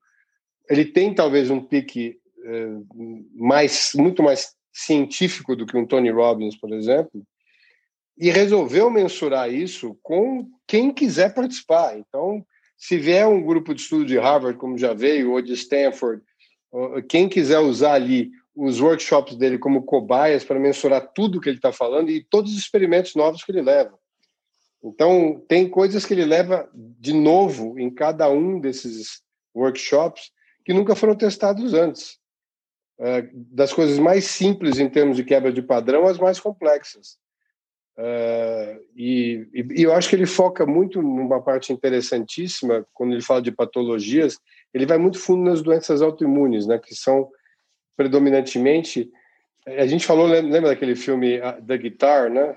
[0.68, 2.66] ele tem talvez um pique é,
[3.34, 7.22] mais muito mais científico do que um Tony Robbins, por exemplo,
[8.18, 11.96] e resolveu mensurar isso com quem quiser participar.
[11.96, 12.44] Então,
[12.76, 16.22] se vier um grupo de estudo de Harvard, como já veio, ou de Stanford,
[17.08, 21.72] quem quiser usar ali os workshops dele como cobaias para mensurar tudo que ele está
[21.72, 23.96] falando e todos os experimentos novos que ele leva.
[24.82, 29.22] Então, tem coisas que ele leva de novo em cada um desses
[29.54, 30.30] workshops
[30.64, 32.18] que nunca foram testados antes.
[33.00, 37.16] É, das coisas mais simples em termos de quebra de padrão às mais complexas.
[37.98, 43.42] Uh, e, e, eu acho que ele foca muito numa parte interessantíssima quando ele fala
[43.42, 44.38] de patologias.
[44.72, 47.28] Ele vai muito fundo nas doenças autoimunes, né, que são
[47.96, 49.10] predominantemente.
[49.66, 52.56] A gente falou, lembra daquele filme The Guitar, né?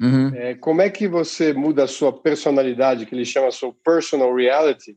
[0.00, 0.34] Uhum.
[0.34, 4.96] É, como é que você muda a sua personalidade, que ele chama sua personal reality,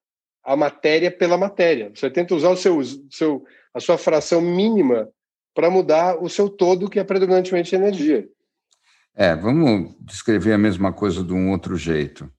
[0.46, 1.92] a matéria pela matéria.
[1.94, 2.80] Você tenta usar o seu,
[3.10, 5.10] seu, a sua fração mínima
[5.54, 8.28] para mudar o seu todo, que é predominantemente energia.
[9.16, 12.30] É, vamos descrever a mesma coisa de um outro jeito.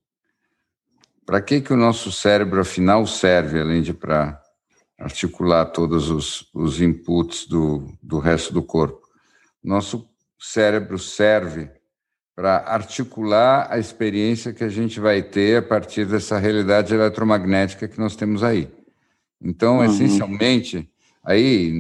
[1.25, 4.41] Para que, que o nosso cérebro, afinal, serve, além de para
[4.99, 9.01] articular todos os, os inputs do, do resto do corpo?
[9.65, 11.71] Nosso cérebro serve
[12.37, 17.99] para articular a experiência que a gente vai ter a partir dessa realidade eletromagnética que
[17.99, 18.71] nós temos aí.
[19.41, 19.85] Então, uhum.
[19.87, 20.87] essencialmente,
[21.25, 21.73] aí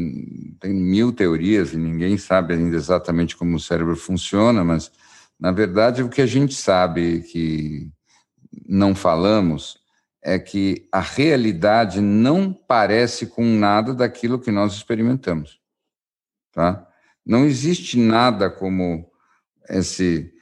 [0.58, 4.90] tem mil teorias e ninguém sabe ainda exatamente como o cérebro funciona, mas,
[5.38, 7.90] na verdade, o que a gente sabe que
[8.66, 9.78] não falamos
[10.22, 15.60] é que a realidade não parece com nada daquilo que nós experimentamos.
[16.50, 16.88] Tá?
[17.24, 19.06] Não existe nada como
[19.68, 20.32] esse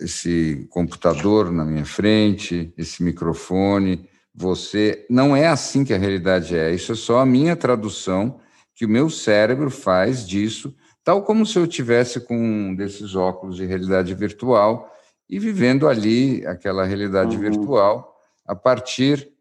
[0.00, 5.06] esse computador na minha frente, esse microfone, você.
[5.08, 6.74] Não é assim que a realidade é.
[6.74, 8.40] Isso é só a minha tradução
[8.74, 13.56] que o meu cérebro faz disso, tal como se eu tivesse com um desses óculos
[13.56, 14.92] de realidade virtual
[15.30, 17.42] e vivendo ali aquela realidade uhum.
[17.42, 19.32] virtual a partir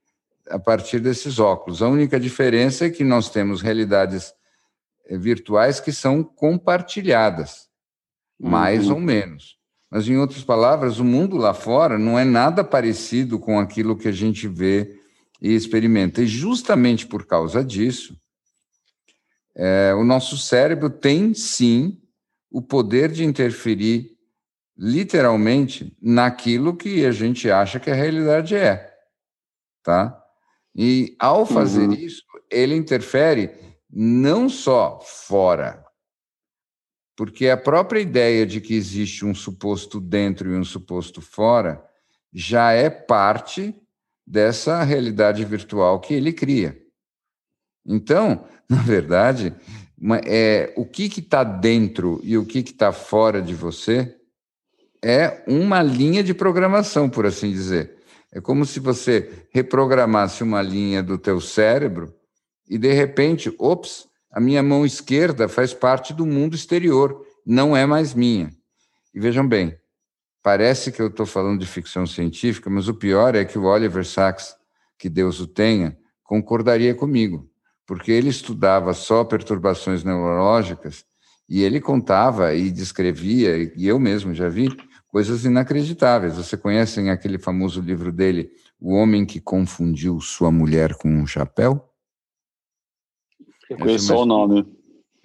[0.50, 1.82] a partir desses óculos.
[1.82, 4.34] A única diferença é que nós temos realidades
[5.08, 7.70] eh, virtuais que são compartilhadas,
[8.38, 8.96] mais uhum.
[8.96, 9.58] ou menos.
[9.94, 14.08] Mas, em outras palavras, o mundo lá fora não é nada parecido com aquilo que
[14.08, 15.00] a gente vê
[15.40, 16.24] e experimenta.
[16.24, 18.20] E justamente por causa disso,
[19.56, 22.02] é, o nosso cérebro tem sim
[22.50, 24.18] o poder de interferir
[24.76, 28.92] literalmente naquilo que a gente acha que a realidade é,
[29.84, 30.20] tá?
[30.76, 31.94] E ao fazer uhum.
[31.94, 33.52] isso, ele interfere
[33.92, 35.83] não só fora,
[37.16, 41.84] porque a própria ideia de que existe um suposto dentro e um suposto fora
[42.34, 43.76] já é parte
[44.26, 46.78] dessa realidade virtual que ele cria.
[47.86, 49.54] Então, na verdade,
[50.26, 54.16] é, o que está dentro e o que está fora de você
[55.04, 57.98] é uma linha de programação, por assim dizer.
[58.32, 62.14] É como se você reprogramasse uma linha do teu cérebro
[62.68, 67.86] e, de repente, ops, a minha mão esquerda faz parte do mundo exterior, não é
[67.86, 68.50] mais minha.
[69.14, 69.78] E vejam bem,
[70.42, 74.04] parece que eu estou falando de ficção científica, mas o pior é que o Oliver
[74.04, 74.56] Sacks,
[74.98, 77.48] que Deus o tenha, concordaria comigo,
[77.86, 81.06] porque ele estudava só perturbações neurológicas
[81.48, 84.68] e ele contava e descrevia, e eu mesmo já vi,
[85.08, 86.38] coisas inacreditáveis.
[86.38, 91.93] Você conhecem aquele famoso livro dele, O Homem que Confundiu Sua Mulher com um Chapéu?
[93.74, 94.66] Eu conheço só o nome.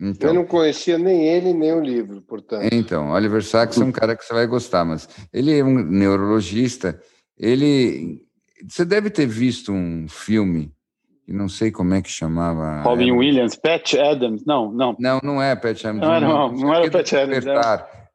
[0.01, 2.69] Então, eu não conhecia nem ele, nem o livro, portanto.
[2.73, 7.01] Então, Oliver Sacks é um cara que você vai gostar, mas ele é um neurologista.
[7.37, 8.25] Ele.
[8.69, 10.73] Você deve ter visto um filme,
[11.25, 12.83] que não sei como é que chamava.
[12.83, 14.45] Robin Williams, Pat Adams.
[14.47, 14.97] Não, não.
[15.01, 16.01] Não, não é Pat Adams.
[16.01, 17.47] Não, não, não, não era Pat Adams.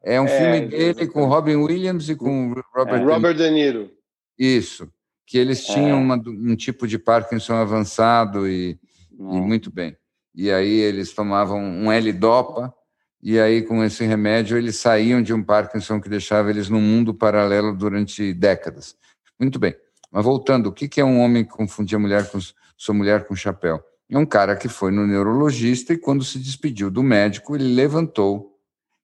[0.02, 3.50] É, é um filme é, dele com Robin Williams e com Robert, é, Robert De
[3.50, 3.90] Niro.
[4.38, 4.88] Isso.
[5.26, 6.00] que eles tinham é.
[6.00, 8.78] uma, um tipo de Parkinson avançado e,
[9.12, 9.96] e, muito bem.
[10.34, 12.74] E aí eles tomavam um L-Dopa,
[13.22, 17.14] e aí com esse remédio eles saíam de um Parkinson que deixava eles num mundo
[17.14, 18.96] paralelo durante décadas.
[19.38, 19.74] Muito bem.
[20.10, 22.38] Mas voltando, o que é um homem que confundia mulher com
[22.76, 23.82] sua mulher com chapéu?
[24.08, 28.58] É um cara que foi no neurologista e quando se despediu do médico, ele levantou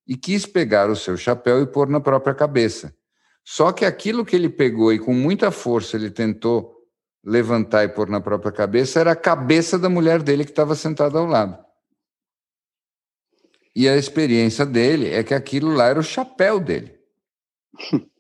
[0.06, 2.94] e quis pegar o seu chapéu e pôr na própria cabeça.
[3.44, 6.79] Só que aquilo que ele pegou e com muita força ele tentou
[7.24, 11.18] levantar e pôr na própria cabeça era a cabeça da mulher dele que estava sentada
[11.18, 11.58] ao lado.
[13.74, 16.98] E a experiência dele é que aquilo lá era o chapéu dele.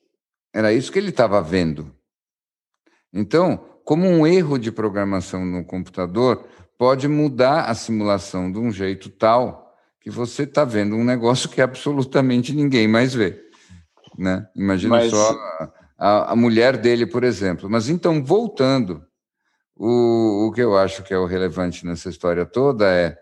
[0.52, 1.94] Era isso que ele estava vendo.
[3.12, 6.44] Então, como um erro de programação no computador
[6.76, 11.60] pode mudar a simulação de um jeito tal que você está vendo um negócio que
[11.60, 13.40] absolutamente ninguém mais vê.
[14.18, 14.44] Né?
[14.56, 15.10] Imagina Mas...
[15.10, 15.38] só
[16.00, 17.68] a, a, mulher dele, por exemplo.
[17.68, 19.06] Mas então, voltando,
[19.76, 23.18] o, o que eu acho que é o relevante nessa história toda é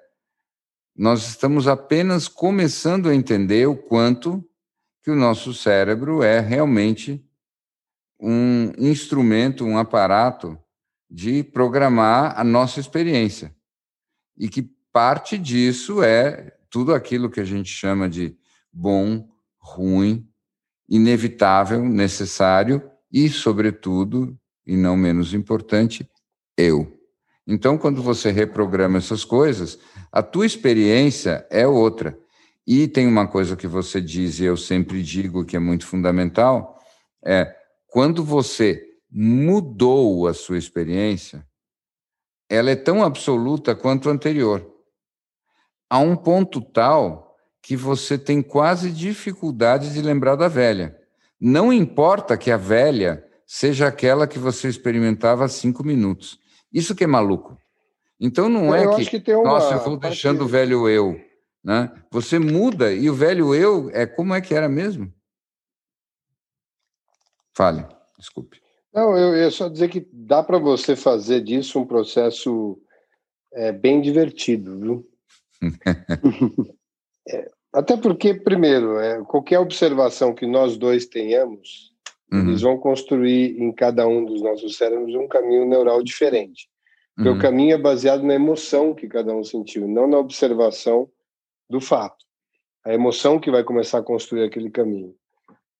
[0.96, 4.44] nós estamos apenas começando a entender o quanto
[5.02, 7.24] que o nosso cérebro é realmente
[8.20, 10.58] um instrumento, um aparato
[11.10, 13.54] de programar a nossa experiência.
[14.36, 14.62] E que
[14.92, 18.36] parte disso é tudo aquilo que a gente chama de
[18.72, 20.27] bom, ruim,
[20.88, 26.08] inevitável, necessário e, sobretudo, e não menos importante,
[26.56, 26.98] eu.
[27.46, 29.78] Então, quando você reprograma essas coisas,
[30.12, 32.18] a tua experiência é outra.
[32.66, 36.78] E tem uma coisa que você diz e eu sempre digo que é muito fundamental,
[37.24, 37.54] é
[37.86, 41.46] quando você mudou a sua experiência,
[42.50, 44.66] ela é tão absoluta quanto a anterior.
[45.88, 47.27] A um ponto tal
[47.68, 50.98] que você tem quase dificuldade de lembrar da velha.
[51.38, 56.40] Não importa que a velha seja aquela que você experimentava há cinco minutos.
[56.72, 57.58] Isso que é maluco.
[58.18, 61.20] Então não é que, que nossa, eu vou deixando o velho eu.
[61.62, 61.92] Né?
[62.10, 65.12] Você muda e o velho eu é como é que era mesmo?
[67.54, 67.86] Fale,
[68.18, 68.62] desculpe.
[68.94, 72.80] Não, eu ia só dizer que dá para você fazer disso um processo
[73.52, 75.10] é, bem divertido, viu?
[77.28, 81.92] é, até porque, primeiro, é, qualquer observação que nós dois tenhamos,
[82.32, 82.48] uhum.
[82.48, 86.68] eles vão construir em cada um dos nossos cérebros um caminho neural diferente.
[87.14, 87.36] Porque uhum.
[87.36, 91.10] o caminho é baseado na emoção que cada um sentiu, não na observação
[91.68, 92.24] do fato.
[92.84, 95.14] A emoção que vai começar a construir aquele caminho.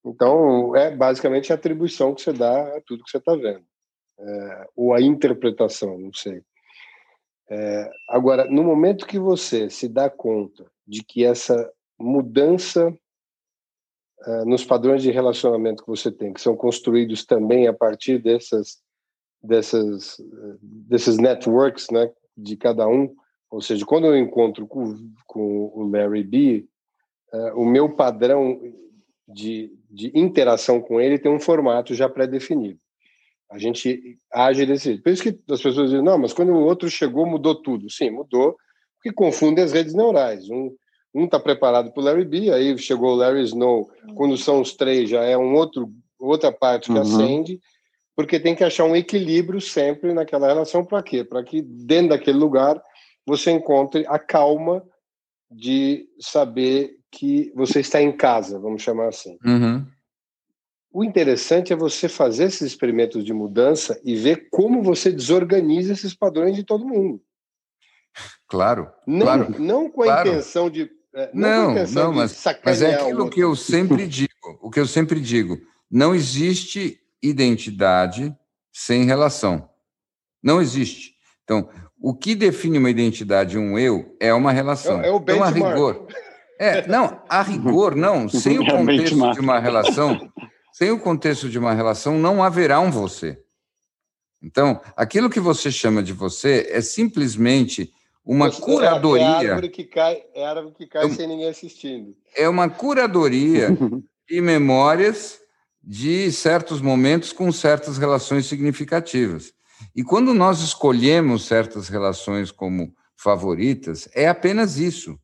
[0.05, 3.65] Então, é basicamente a atribuição que você dá a tudo que você está vendo.
[4.21, 6.43] É, ou a interpretação, não sei.
[7.51, 12.95] É, agora, no momento que você se dá conta de que essa mudança
[14.27, 18.79] é, nos padrões de relacionamento que você tem, que são construídos também a partir dessas
[19.41, 20.17] dessas
[20.61, 23.15] desses networks, né, de cada um.
[23.51, 26.67] Ou seja, quando eu encontro com, com o Larry B,
[27.33, 28.61] uh, o meu padrão
[29.27, 32.79] de, de interação com ele tem um formato já pré-definido.
[33.51, 35.03] A gente age desse jeito.
[35.03, 37.91] Por isso que as pessoas dizem, não, mas quando o outro chegou, mudou tudo.
[37.91, 38.57] Sim, mudou,
[38.97, 40.51] porque confunde as redes neurais.
[40.51, 40.75] Um
[41.15, 43.91] um está preparado para o Larry B, aí chegou o Larry Snow.
[44.15, 47.01] Quando são os três, já é um outro outra parte que uhum.
[47.01, 47.61] acende
[48.19, 51.23] porque tem que achar um equilíbrio sempre naquela relação para quê?
[51.23, 52.83] Para que dentro daquele lugar
[53.25, 54.85] você encontre a calma
[55.49, 59.39] de saber que você está em casa, vamos chamar assim.
[59.45, 59.87] Uhum.
[60.93, 66.13] O interessante é você fazer esses experimentos de mudança e ver como você desorganiza esses
[66.13, 67.23] padrões de todo mundo.
[68.49, 70.29] Claro, não, claro, não com a claro.
[70.29, 70.91] intenção de
[71.33, 75.21] não, não, não mas, mas é aquilo que eu sempre digo, o que eu sempre
[75.21, 75.59] digo,
[75.91, 78.35] não existe identidade
[78.73, 79.69] sem relação.
[80.43, 81.15] Não existe.
[81.43, 81.69] Então,
[82.01, 85.01] o que define uma identidade, um eu, é uma relação.
[85.01, 86.07] É, é o então, a rigor.
[86.59, 88.29] É, não, a rigor, não.
[88.31, 90.33] Sem o é contexto de uma relação,
[90.73, 93.41] sem o contexto de uma relação, não haverá um você.
[94.43, 97.93] Então, aquilo que você chama de você é simplesmente
[98.29, 99.25] uma você curadoria.
[99.25, 102.15] É árvore que cai, é árvore que cai é, sem ninguém assistindo.
[102.37, 103.71] É uma curadoria
[104.29, 105.39] de memórias
[105.83, 109.55] de certos momentos com certas relações significativas.
[109.97, 115.19] E quando nós escolhemos certas relações como favoritas, é apenas isso.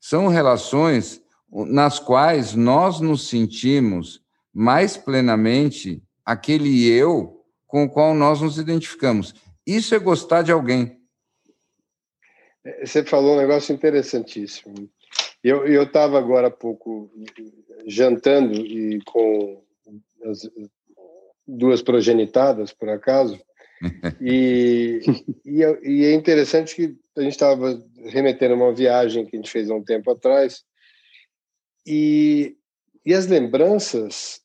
[0.00, 4.20] São relações nas quais nós nos sentimos
[4.52, 9.32] mais plenamente aquele eu com o qual nós nos identificamos.
[9.64, 10.97] Isso é gostar de alguém.
[12.64, 14.90] É, você falou um negócio interessantíssimo.
[15.42, 17.10] Eu estava agora há pouco
[17.86, 19.62] jantando e com
[20.24, 20.50] as,
[21.46, 23.40] duas progenitadas, por acaso.
[24.20, 25.00] E,
[25.46, 29.38] e, é, e, é interessante que a gente estava remetendo a uma viagem que a
[29.38, 30.64] gente fez há um tempo atrás,
[31.86, 32.56] e,
[33.06, 34.42] e as lembranças,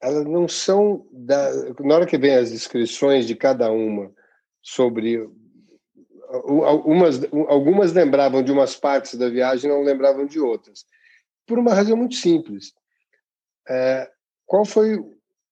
[0.00, 1.08] elas não são.
[1.10, 1.50] Da,
[1.80, 4.12] na hora que vem as descrições de cada uma
[4.62, 5.28] sobre.
[6.28, 10.84] Algumas, algumas lembravam de umas partes da viagem não lembravam de outras.
[11.46, 12.72] Por uma razão muito simples.
[13.68, 14.10] É,
[14.44, 14.98] qual foi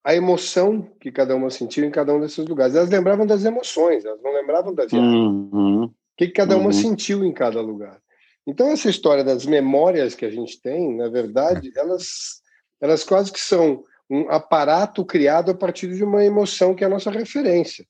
[0.04, 2.76] a emoção que cada uma sentiu em cada um desses lugares.
[2.76, 5.08] Elas lembravam das emoções, elas não lembravam da viagem.
[5.08, 5.84] Uhum.
[5.84, 6.72] O que cada uma uhum.
[6.72, 7.98] sentiu em cada lugar.
[8.46, 12.42] Então, essa história das memórias que a gente tem, na verdade, elas,
[12.78, 16.90] elas quase que são um aparato criado a partir de uma emoção que é a
[16.90, 17.86] nossa referência.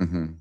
[0.00, 0.34] Uhum.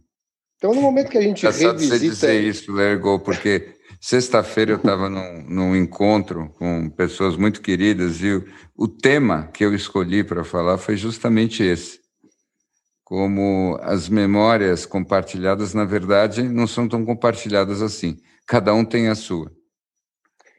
[0.64, 1.78] Então, no momento que a gente é revisita...
[1.78, 8.22] você dizer isso, Lergo, porque Sexta-feira eu estava num, num, encontro com pessoas muito queridas
[8.22, 8.46] e o,
[8.78, 12.00] o tema que eu escolhi para falar foi justamente esse.
[13.04, 18.18] Como as memórias compartilhadas, na verdade, não são tão compartilhadas assim.
[18.46, 19.52] Cada um tem a sua.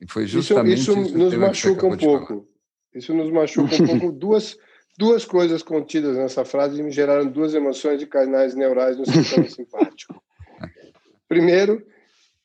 [0.02, 0.98] E foi justamente isso.
[0.98, 2.48] Isso nos machuca um pouco.
[2.94, 4.12] Isso nos machuca um pouco.
[4.12, 4.57] Duas,
[4.97, 10.22] duas coisas contidas nessa frase me geraram duas emoções de canais neurais no sistema simpático.
[11.28, 11.84] Primeiro,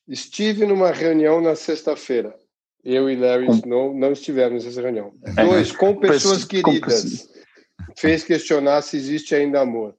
[0.10, 2.36] Estive numa reunião na sexta-feira.
[2.84, 3.54] Eu e Larry com...
[3.54, 5.14] Snow não estivemos nessa reunião.
[5.38, 7.30] É, Dois, com pessoas queridas.
[7.96, 9.96] Fez questionar se existe ainda amor.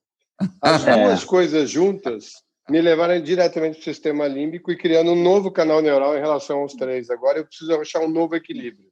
[0.61, 0.97] As é.
[0.97, 2.33] duas coisas juntas
[2.69, 6.59] me levaram diretamente para o sistema límbico e criando um novo canal neural em relação
[6.59, 7.09] aos três.
[7.09, 8.90] Agora eu preciso achar um novo equilíbrio.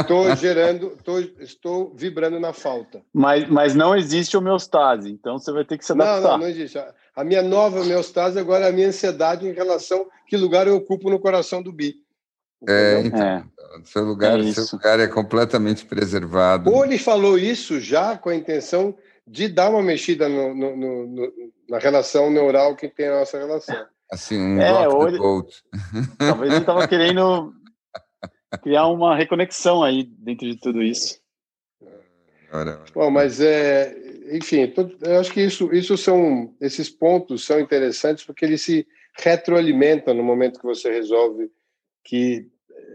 [0.00, 3.02] Estou gerando, tô, estou vibrando na falta.
[3.12, 6.20] Mas, mas não existe homeostase, então você vai ter que se adaptar.
[6.20, 6.78] Não, não, não existe.
[7.14, 10.76] A minha nova homeostase agora é a minha ansiedade em relação a que lugar eu
[10.76, 11.94] ocupo no coração do bi.
[12.66, 13.44] É, então, é.
[13.84, 16.70] Seu, lugar, é seu lugar é completamente preservado.
[16.70, 18.94] Ou ele falou isso já com a intenção
[19.26, 21.32] de dar uma mexida no, no, no,
[21.68, 23.86] na relação neural que tem a nossa relação.
[24.10, 25.18] Assim, um é, ele,
[26.18, 27.52] Talvez ele estava querendo
[28.58, 31.20] criar uma reconexão aí dentro de tudo isso.
[32.94, 33.96] Bom, mas é,
[34.32, 34.72] enfim,
[35.02, 38.86] eu acho que isso, isso são esses pontos são interessantes porque eles se
[39.18, 41.50] retroalimentam no momento que você resolve
[42.04, 42.46] que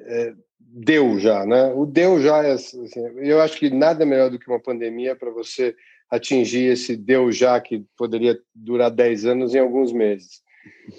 [0.06, 1.74] é, deu já, né?
[1.74, 2.86] O deu já é assim,
[3.18, 5.76] eu acho que nada melhor do que uma pandemia para você
[6.10, 10.42] atingir esse deu já que poderia durar 10 anos em alguns meses.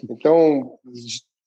[0.09, 0.79] Então,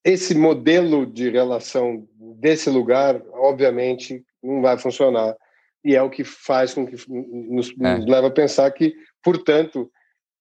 [0.03, 2.07] esse modelo de relação
[2.39, 5.35] desse lugar, obviamente, não vai funcionar.
[5.83, 7.97] E é o que faz com que nos, é.
[7.97, 8.93] nos leva a pensar que,
[9.23, 9.89] portanto,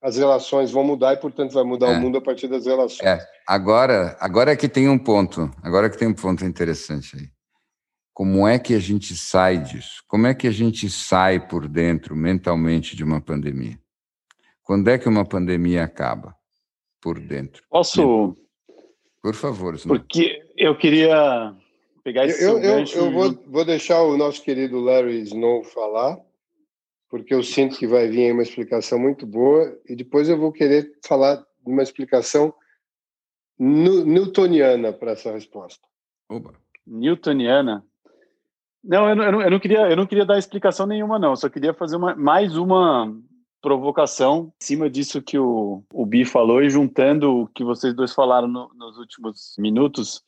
[0.02, 1.98] as relações vão mudar e, portanto, vai mudar é.
[1.98, 3.06] o mundo a partir das relações.
[3.06, 3.18] É.
[3.46, 7.28] Agora, agora é que tem um ponto, agora é que tem um ponto interessante aí.
[8.12, 10.02] Como é que a gente sai disso?
[10.06, 13.78] Como é que a gente sai por dentro, mentalmente, de uma pandemia?
[14.62, 16.34] Quando é que uma pandemia acaba
[17.00, 17.62] por dentro?
[17.70, 18.36] Posso
[19.22, 19.78] por favor.
[19.78, 19.96] Senão...
[19.96, 21.54] Porque eu queria
[22.02, 26.18] pegar esse Eu, eu, eu vou, vou deixar o nosso querido Larry Snow falar,
[27.08, 30.92] porque eu sinto que vai vir uma explicação muito boa, e depois eu vou querer
[31.04, 32.54] falar uma explicação
[33.58, 35.86] newtoniana para essa resposta.
[36.28, 36.54] Oba.
[36.86, 37.84] Newtoniana?
[38.82, 41.30] Não eu, não, eu não, queria, eu não queria dar explicação nenhuma, não.
[41.30, 43.14] Eu só queria fazer uma, mais uma
[43.60, 48.12] provocação em cima disso que o, o Bi falou e juntando o que vocês dois
[48.12, 50.22] falaram no, nos últimos minutos,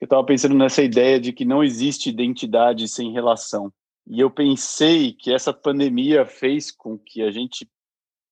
[0.00, 3.72] eu estava pensando nessa ideia de que não existe identidade sem relação.
[4.06, 7.68] E eu pensei que essa pandemia fez com que a gente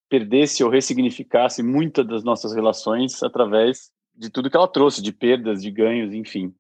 [0.09, 5.63] perdesse ou ressignificasse muitas das nossas relações através de tudo que ela trouxe, de perdas,
[5.63, 6.53] de ganhos, enfim.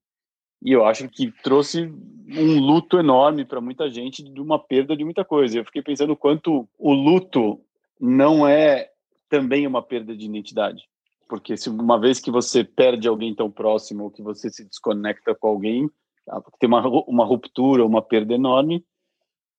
[0.62, 1.93] E eu acho que trouxe
[2.29, 5.59] um luto enorme para muita gente de uma perda de muita coisa.
[5.59, 7.61] Eu fiquei pensando quanto o luto
[8.01, 8.90] não é
[9.28, 10.88] também uma perda de identidade.
[11.28, 15.34] Porque se uma vez que você perde alguém tão próximo, ou que você se desconecta
[15.34, 15.90] com alguém,
[16.24, 16.42] tá?
[16.59, 18.84] tem uma, uma ruptura, uma perda enorme,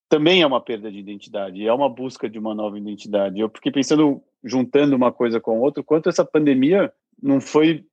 [0.10, 3.40] também é uma perda de identidade, é uma busca de uma nova identidade.
[3.40, 7.86] Eu fiquei pensando, juntando uma coisa com outra, quanto essa pandemia não foi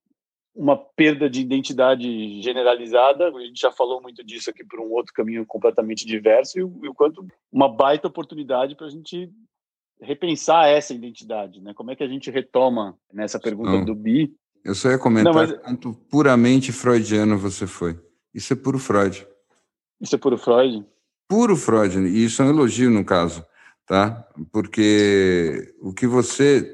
[0.55, 5.13] uma perda de identidade generalizada, a gente já falou muito disso aqui por um outro
[5.13, 9.31] caminho completamente diverso, e o quanto uma baita oportunidade para a gente
[10.01, 11.73] repensar essa identidade, né?
[11.75, 13.85] Como é que a gente retoma nessa pergunta Não.
[13.85, 14.35] do Bi?
[14.65, 15.53] Eu só ia comentar Não, mas...
[15.53, 17.99] quanto puramente freudiano você foi.
[18.35, 19.27] Isso é puro Freud.
[20.01, 20.85] Isso é puro Freud?
[21.29, 23.45] Puro Freud, e isso é um elogio no caso,
[23.87, 24.27] tá?
[24.53, 26.73] Porque o que você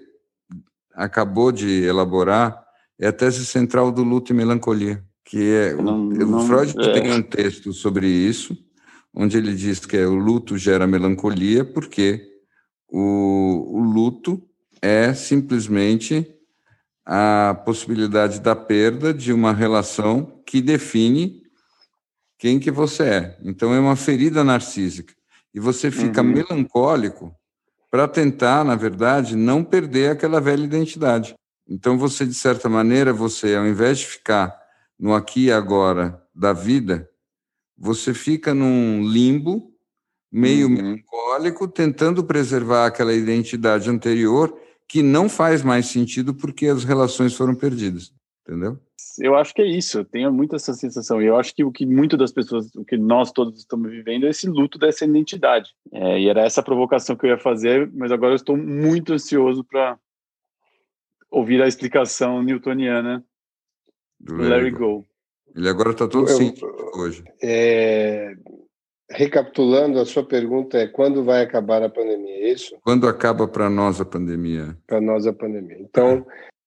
[0.94, 2.62] acabou de elaborar
[2.98, 6.92] é a tese central do luto e melancolia, que é não, o, não, Freud é.
[6.92, 8.56] tem um texto sobre isso,
[9.14, 12.31] onde ele diz que é, o luto gera melancolia porque
[12.92, 14.42] O, o luto
[14.82, 16.30] é simplesmente
[17.06, 21.42] a possibilidade da perda de uma relação que define
[22.38, 23.38] quem que você é.
[23.42, 25.14] Então é uma ferida narcísica
[25.54, 26.28] e você fica uhum.
[26.28, 27.34] melancólico
[27.90, 31.34] para tentar, na verdade, não perder aquela velha identidade.
[31.68, 34.54] Então você de certa maneira, você ao invés de ficar
[34.98, 37.08] no aqui e agora da vida,
[37.76, 39.72] você fica num limbo
[40.30, 40.98] meio uhum.
[41.32, 44.56] Melancólico, tentando preservar aquela identidade anterior
[44.86, 48.12] que não faz mais sentido porque as relações foram perdidas,
[48.46, 48.78] entendeu?
[49.18, 51.20] Eu acho que é isso, eu tenho muito essa sensação.
[51.20, 54.26] E eu acho que o que muitas das pessoas, o que nós todos estamos vivendo
[54.26, 55.70] é esse luto dessa identidade.
[55.92, 59.64] É, e era essa provocação que eu ia fazer, mas agora eu estou muito ansioso
[59.64, 59.98] para
[61.30, 63.24] ouvir a explicação newtoniana
[64.18, 65.06] do Larry Go.
[65.54, 67.22] Ele agora está todo científico hoje.
[67.42, 68.34] É,
[69.12, 72.76] recapitulando, a sua pergunta é quando vai acabar a pandemia, é isso?
[72.82, 74.76] Quando acaba para nós a pandemia?
[74.86, 75.78] Para nós a pandemia.
[75.80, 76.26] Então,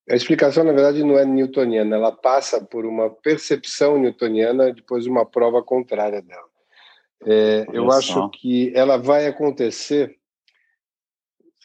[0.09, 5.09] a explicação, na verdade, não é newtoniana, ela passa por uma percepção newtoniana depois de
[5.09, 6.45] uma prova contrária dela.
[7.25, 10.15] É, eu acho que ela vai acontecer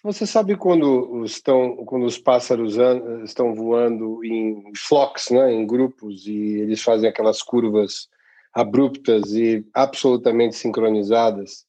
[0.02, 2.76] você sabe quando estão quando os pássaros
[3.22, 8.08] estão voando em flocks, né, em grupos e eles fazem aquelas curvas
[8.52, 11.64] abruptas e absolutamente sincronizadas,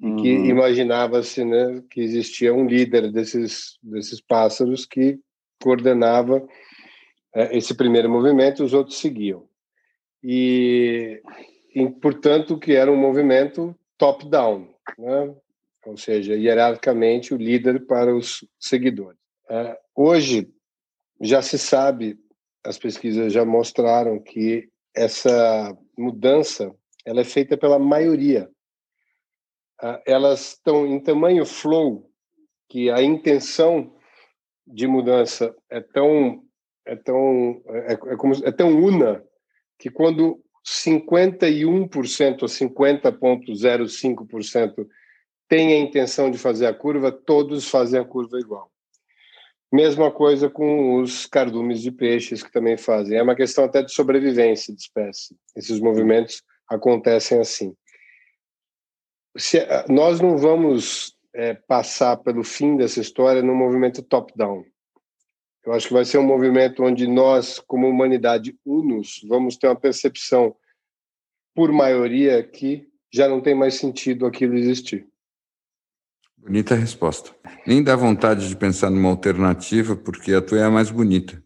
[0.00, 0.16] uhum.
[0.16, 5.18] que imaginava-se, né, que existia um líder desses desses pássaros que
[5.62, 6.46] coordenava
[7.34, 9.48] é, esse primeiro movimento, os outros seguiam.
[10.22, 11.22] E,
[11.74, 15.34] e portanto, que era um movimento top down, né?
[15.86, 19.18] ou seja, hierarquicamente o líder para os seguidores.
[19.48, 20.48] É, hoje
[21.20, 22.18] já se sabe,
[22.64, 26.74] as pesquisas já mostraram que essa mudança
[27.04, 28.50] ela é feita pela maioria.
[29.80, 32.10] É, elas estão em tamanho flow
[32.68, 33.96] que a intenção
[34.66, 36.44] de mudança é tão
[36.86, 39.24] é tão é, é, como, é tão una
[39.78, 44.86] que quando 51% ou 50,05%
[45.48, 48.69] tem a intenção de fazer a curva, todos fazem a curva igual.
[49.72, 53.16] Mesma coisa com os cardumes de peixes que também fazem.
[53.16, 55.36] É uma questão até de sobrevivência de espécie.
[55.54, 57.74] Esses movimentos acontecem assim.
[59.36, 64.64] Se, eh, nós não vamos é, passar pelo fim dessa história num movimento top-down.
[65.64, 69.76] Eu acho que vai ser um movimento onde nós, como humanidade unos, vamos ter uma
[69.76, 70.56] percepção,
[71.54, 75.06] por maioria, que já não tem mais sentido aquilo existir.
[76.42, 77.30] Bonita resposta.
[77.66, 81.42] Nem dá vontade de pensar numa alternativa, porque a tua é a mais bonita.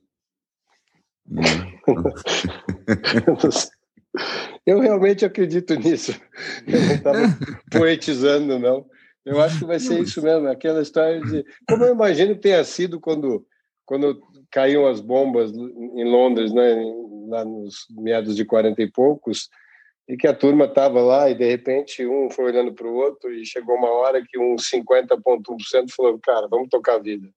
[4.65, 6.13] Eu realmente acredito nisso.
[6.67, 7.19] Eu não estava
[7.71, 8.87] poetizando, não.
[9.25, 11.45] Eu acho que vai ser isso mesmo, aquela história de.
[11.69, 13.45] Como eu imagino que tenha sido quando,
[13.85, 14.21] quando
[14.51, 16.77] caíam as bombas em Londres, né,
[17.29, 19.49] lá nos meados de 40 e poucos,
[20.09, 23.33] e que a turma estava lá e de repente um foi olhando para o outro
[23.33, 27.29] e chegou uma hora que um 50,1% falou: Cara, vamos tocar a vida.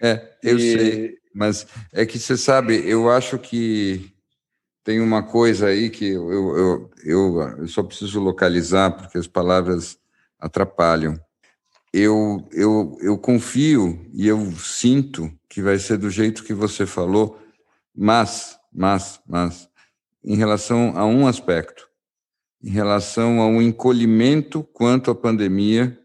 [0.00, 0.60] É, eu e...
[0.60, 4.12] sei, mas é que você sabe, eu acho que
[4.84, 9.98] tem uma coisa aí que eu, eu, eu, eu só preciso localizar porque as palavras
[10.38, 11.18] atrapalham.
[11.92, 17.38] Eu, eu, eu confio e eu sinto que vai ser do jeito que você falou,
[17.94, 19.68] mas, mas, mas,
[20.24, 21.88] em relação a um aspecto,
[22.62, 25.98] em relação ao encolhimento quanto à pandemia,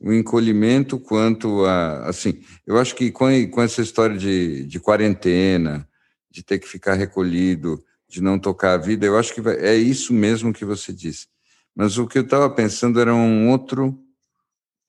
[0.00, 5.88] o encolhimento quanto a, assim, eu acho que com, com essa história de, de quarentena,
[6.30, 9.74] de ter que ficar recolhido, de não tocar a vida, eu acho que vai, é
[9.76, 11.28] isso mesmo que você disse.
[11.74, 13.98] Mas o que eu estava pensando era um outro,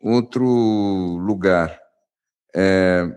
[0.02, 1.80] outro lugar.
[2.56, 3.10] É,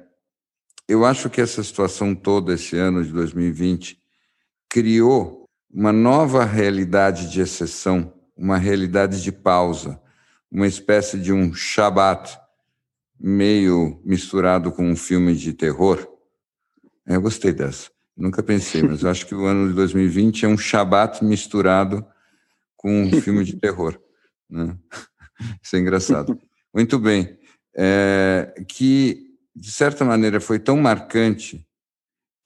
[0.87, 4.01] eu acho que essa situação toda, esse ano de 2020,
[4.69, 10.01] criou uma nova realidade de exceção, uma realidade de pausa,
[10.51, 12.39] uma espécie de um Shabat
[13.19, 16.07] meio misturado com um filme de terror.
[17.07, 17.91] Eu gostei dessa.
[18.17, 22.07] Nunca pensei, mas acho que o ano de 2020 é um Shabat misturado
[22.77, 24.01] com um filme de terror.
[24.49, 24.77] Né?
[25.63, 26.39] Isso é engraçado.
[26.75, 27.39] Muito bem.
[27.77, 31.66] É, que, de certa maneira, foi tão marcante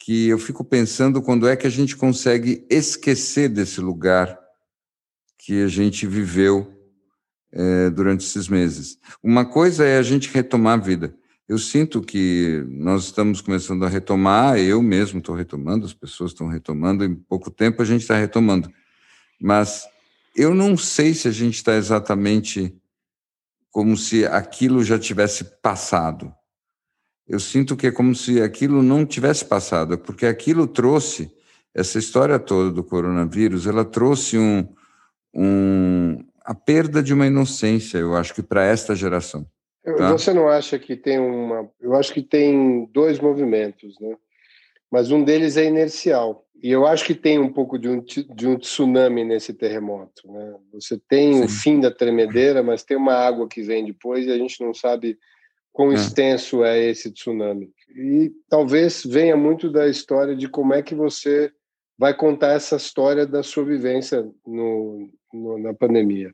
[0.01, 4.39] que eu fico pensando quando é que a gente consegue esquecer desse lugar
[5.39, 6.75] que a gente viveu
[7.53, 8.99] é, durante esses meses.
[9.23, 11.15] Uma coisa é a gente retomar a vida.
[11.47, 16.49] Eu sinto que nós estamos começando a retomar, eu mesmo estou retomando, as pessoas estão
[16.49, 18.73] retomando, em pouco tempo a gente está retomando.
[19.41, 19.85] Mas
[20.35, 22.75] eu não sei se a gente está exatamente
[23.71, 26.33] como se aquilo já tivesse passado.
[27.31, 31.31] Eu sinto que é como se aquilo não tivesse passado, porque aquilo trouxe
[31.73, 34.67] essa história toda do coronavírus, ela trouxe um,
[35.33, 39.47] um a perda de uma inocência, eu acho que para esta geração.
[39.85, 40.11] Tá?
[40.11, 41.71] Você não acha que tem uma?
[41.81, 44.17] Eu acho que tem dois movimentos, né?
[44.91, 46.45] Mas um deles é inercial.
[46.61, 48.05] E eu acho que tem um pouco de um,
[48.35, 50.31] de um tsunami nesse terremoto.
[50.31, 50.55] Né?
[50.75, 51.45] Você tem Sim.
[51.45, 54.75] o fim da tremedeira, mas tem uma água que vem depois e a gente não
[54.75, 55.17] sabe
[55.73, 55.95] quão é.
[55.95, 57.71] extenso é esse tsunami.
[57.95, 61.51] E talvez venha muito da história de como é que você
[61.99, 66.33] vai contar essa história da sua vivência no, no na pandemia.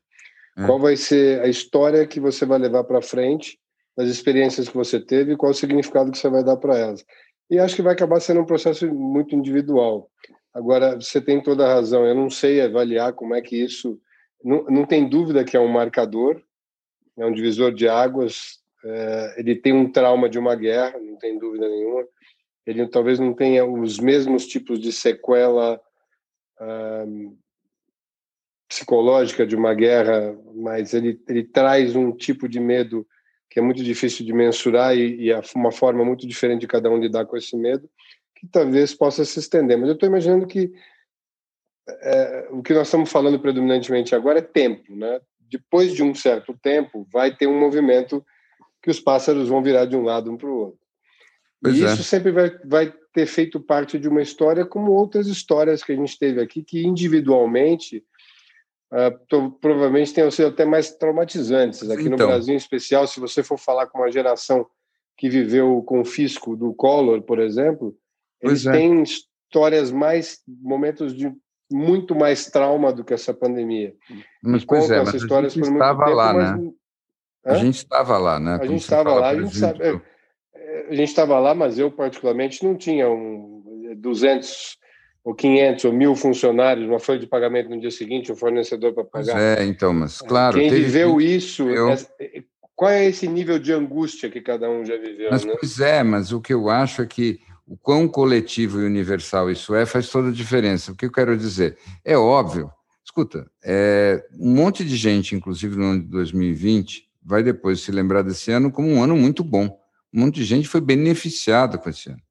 [0.56, 0.66] É.
[0.66, 3.58] Qual vai ser a história que você vai levar para frente,
[3.96, 7.04] das experiências que você teve e qual o significado que você vai dar para elas.
[7.48, 10.10] E acho que vai acabar sendo um processo muito individual.
[10.52, 13.98] Agora, você tem toda a razão, eu não sei avaliar como é que isso.
[14.44, 16.42] Não, não tem dúvida que é um marcador,
[17.16, 18.60] é um divisor de águas.
[18.88, 22.06] É, ele tem um trauma de uma guerra, não tem dúvida nenhuma.
[22.64, 25.80] Ele talvez não tenha os mesmos tipos de sequela
[28.68, 33.06] psicológica de uma guerra, mas ele, ele traz um tipo de medo
[33.48, 36.90] que é muito difícil de mensurar e, e é uma forma muito diferente de cada
[36.90, 37.88] um lidar com esse medo,
[38.34, 39.78] que talvez possa se estender.
[39.78, 40.72] Mas eu estou imaginando que
[41.88, 45.20] é, o que nós estamos falando predominantemente agora é tempo, né?
[45.40, 48.24] Depois de um certo tempo, vai ter um movimento
[48.86, 50.78] que os pássaros vão virar de um lado um para o outro.
[51.60, 51.92] Pois e é.
[51.92, 55.96] isso sempre vai, vai ter feito parte de uma história, como outras histórias que a
[55.96, 58.04] gente teve aqui, que individualmente
[58.92, 61.90] uh, provavelmente tenham sido até mais traumatizantes.
[61.90, 62.10] Aqui então.
[62.10, 64.64] no Brasil, em especial, se você for falar com uma geração
[65.18, 67.92] que viveu o confisco do Collor, por exemplo,
[68.40, 68.70] eles é.
[68.70, 71.34] têm histórias mais, momentos de
[71.72, 73.96] muito mais trauma do que essa pandemia.
[74.40, 76.60] Mas, pois é, mas a gente estava tempo, lá, mas...
[77.46, 77.52] né?
[77.52, 78.58] A gente estava lá, né?
[78.60, 80.00] A gente estava lá, a gente sabe, é,
[80.54, 83.62] é, a gente estava lá, mas eu particularmente não tinha um
[83.96, 84.76] 200
[85.24, 89.04] ou 500 ou mil funcionários, uma folha de pagamento no dia seguinte, um fornecedor para
[89.04, 89.40] pagar.
[89.40, 90.58] é, então, mas claro.
[90.58, 91.90] Quem viveu isso, eu...
[91.90, 91.98] É,
[92.74, 95.30] qual é esse nível de angústia que cada um já viveu?
[95.30, 95.54] Mas, né?
[95.58, 99.74] Pois é, mas o que eu acho é que o quão coletivo e universal isso
[99.74, 100.92] é faz toda a diferença.
[100.92, 101.78] O que eu quero dizer?
[102.04, 102.70] É óbvio,
[103.02, 108.22] escuta, é, um monte de gente, inclusive no ano de 2020, vai depois se lembrar
[108.22, 109.66] desse ano como um ano muito bom.
[110.14, 112.22] Um monte de gente foi beneficiada com esse ano.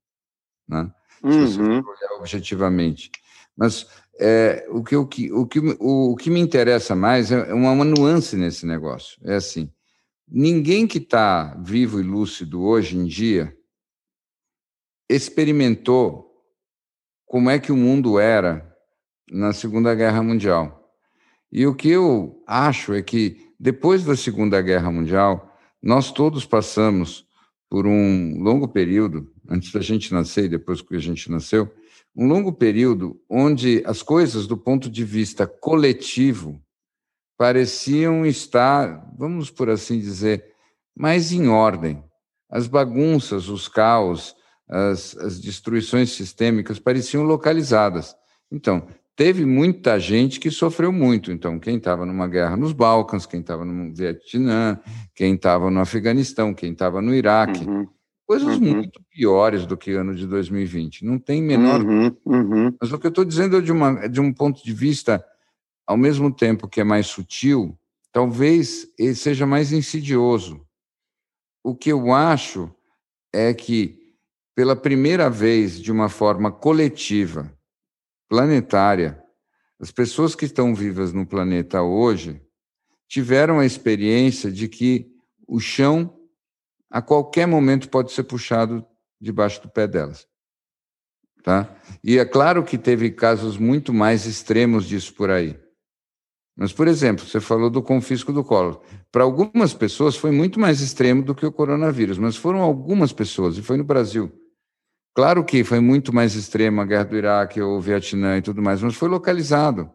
[0.67, 0.91] Né?
[1.19, 1.47] se uhum.
[1.47, 3.11] você olhar objetivamente.
[3.55, 3.87] Mas
[4.19, 7.71] é, o, que, o, que, o, que, o, o que me interessa mais é uma,
[7.71, 9.19] uma nuance nesse negócio.
[9.23, 9.69] É assim,
[10.27, 13.55] ninguém que está vivo e lúcido hoje em dia
[15.09, 16.31] experimentou
[17.25, 18.73] como é que o mundo era
[19.29, 20.85] na Segunda Guerra Mundial.
[21.51, 27.25] E o que eu acho é que depois da Segunda Guerra Mundial, nós todos passamos
[27.67, 31.73] por um longo período antes da gente nascer e depois que a gente nasceu,
[32.15, 36.61] um longo período onde as coisas, do ponto de vista coletivo,
[37.39, 40.45] pareciam estar, vamos por assim dizer,
[40.95, 42.03] mais em ordem.
[42.47, 44.35] As bagunças, os caos,
[44.69, 48.15] as, as destruições sistêmicas pareciam localizadas.
[48.51, 51.31] Então, teve muita gente que sofreu muito.
[51.31, 54.79] Então, quem estava numa guerra nos Balcãs, quem estava no Vietnã,
[55.13, 57.87] quem estava no Afeganistão, quem estava no Iraque, uhum
[58.25, 58.75] coisas uhum.
[58.75, 61.05] muito piores do que ano de 2020.
[61.05, 61.81] Não tem menor.
[61.81, 62.15] Uhum.
[62.25, 62.75] Uhum.
[62.79, 65.23] Mas o que eu estou dizendo é de, uma, de um ponto de vista,
[65.85, 67.77] ao mesmo tempo que é mais sutil,
[68.11, 70.65] talvez ele seja mais insidioso.
[71.63, 72.73] O que eu acho
[73.33, 73.97] é que,
[74.55, 77.54] pela primeira vez, de uma forma coletiva,
[78.27, 79.21] planetária,
[79.79, 82.41] as pessoas que estão vivas no planeta hoje
[83.07, 85.11] tiveram a experiência de que
[85.47, 86.17] o chão
[86.89, 88.85] a qualquer momento pode ser puxado
[89.19, 90.27] debaixo do pé delas.
[91.43, 91.75] Tá?
[92.03, 95.59] E é claro que teve casos muito mais extremos disso por aí.
[96.55, 98.81] Mas, por exemplo, você falou do confisco do colo.
[99.11, 103.57] Para algumas pessoas foi muito mais extremo do que o coronavírus, mas foram algumas pessoas,
[103.57, 104.31] e foi no Brasil.
[105.15, 108.81] Claro que foi muito mais extremo a guerra do Iraque, o Vietnã e tudo mais,
[108.81, 109.89] mas foi localizado.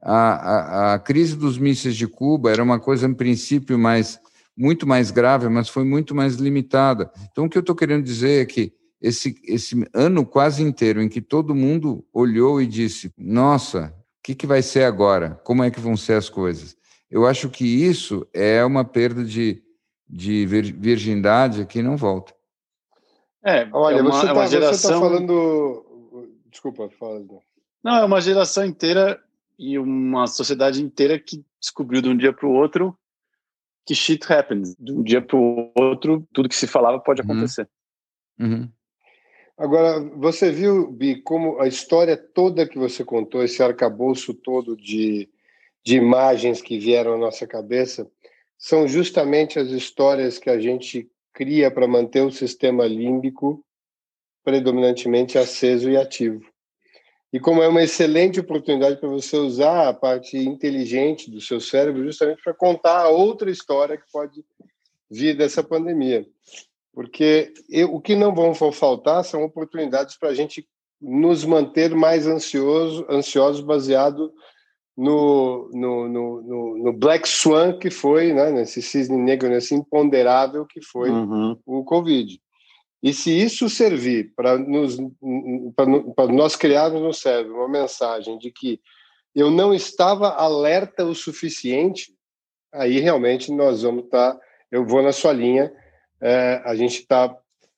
[0.00, 4.18] A, a, a crise dos mísseis de Cuba era uma coisa, em princípio, mais
[4.56, 7.10] muito mais grave, mas foi muito mais limitada.
[7.30, 11.08] Então, o que eu estou querendo dizer é que esse, esse ano quase inteiro em
[11.08, 15.38] que todo mundo olhou e disse: Nossa, o que, que vai ser agora?
[15.44, 16.74] Como é que vão ser as coisas?
[17.10, 19.62] Eu acho que isso é uma perda de,
[20.08, 22.35] de virgindade que não volta.
[23.46, 24.90] É, olha, é uma, você está é geração...
[24.90, 25.86] tá falando.
[26.50, 27.24] Desculpa, fala.
[27.82, 29.22] Não, é uma geração inteira
[29.56, 32.98] e uma sociedade inteira que descobriu de um dia para o outro
[33.86, 34.74] que shit happens.
[34.76, 37.30] De um dia para o outro, tudo que se falava pode uhum.
[37.30, 37.68] acontecer.
[38.38, 38.68] Uhum.
[39.56, 45.30] Agora, você viu, Bi, como a história toda que você contou, esse arcabouço todo de,
[45.84, 48.10] de imagens que vieram à nossa cabeça,
[48.58, 53.62] são justamente as histórias que a gente cria para manter o sistema límbico
[54.42, 56.40] predominantemente aceso e ativo.
[57.30, 62.02] E como é uma excelente oportunidade para você usar a parte inteligente do seu cérebro
[62.04, 64.42] justamente para contar outra história que pode
[65.10, 66.26] vir dessa pandemia.
[66.94, 70.66] Porque eu, o que não vão faltar são oportunidades para a gente
[70.98, 74.32] nos manter mais ansioso, ansiosos baseado
[74.96, 80.80] no, no, no, no, Black Swan que foi, né, nesse cisne negro, nesse imponderável que
[80.80, 81.58] foi uhum.
[81.66, 82.40] o Covid.
[83.02, 84.96] E se isso servir para nos,
[85.76, 88.80] para nós criarmos no cérebro uma mensagem de que
[89.34, 92.14] eu não estava alerta o suficiente,
[92.72, 94.32] aí realmente nós vamos estar.
[94.32, 94.40] Tá,
[94.72, 95.72] eu vou na sua linha,
[96.20, 97.36] é, a gente está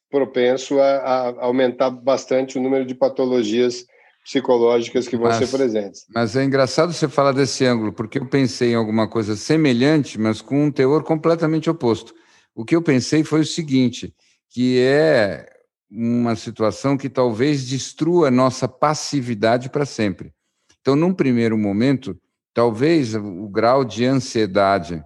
[0.08, 3.84] propenso a, a, aumentar bastante o número de patologias
[4.29, 6.05] psicológicas que vão mas, ser presentes.
[6.14, 10.43] Mas é engraçado você falar desse ângulo, porque eu pensei em alguma coisa semelhante, mas
[10.43, 12.12] com um teor completamente oposto.
[12.55, 14.14] O que eu pensei foi o seguinte:
[14.51, 15.47] que é
[15.91, 20.35] uma situação que talvez destrua nossa passividade para sempre.
[20.83, 22.14] Então, num primeiro momento,
[22.53, 25.03] talvez o grau de ansiedade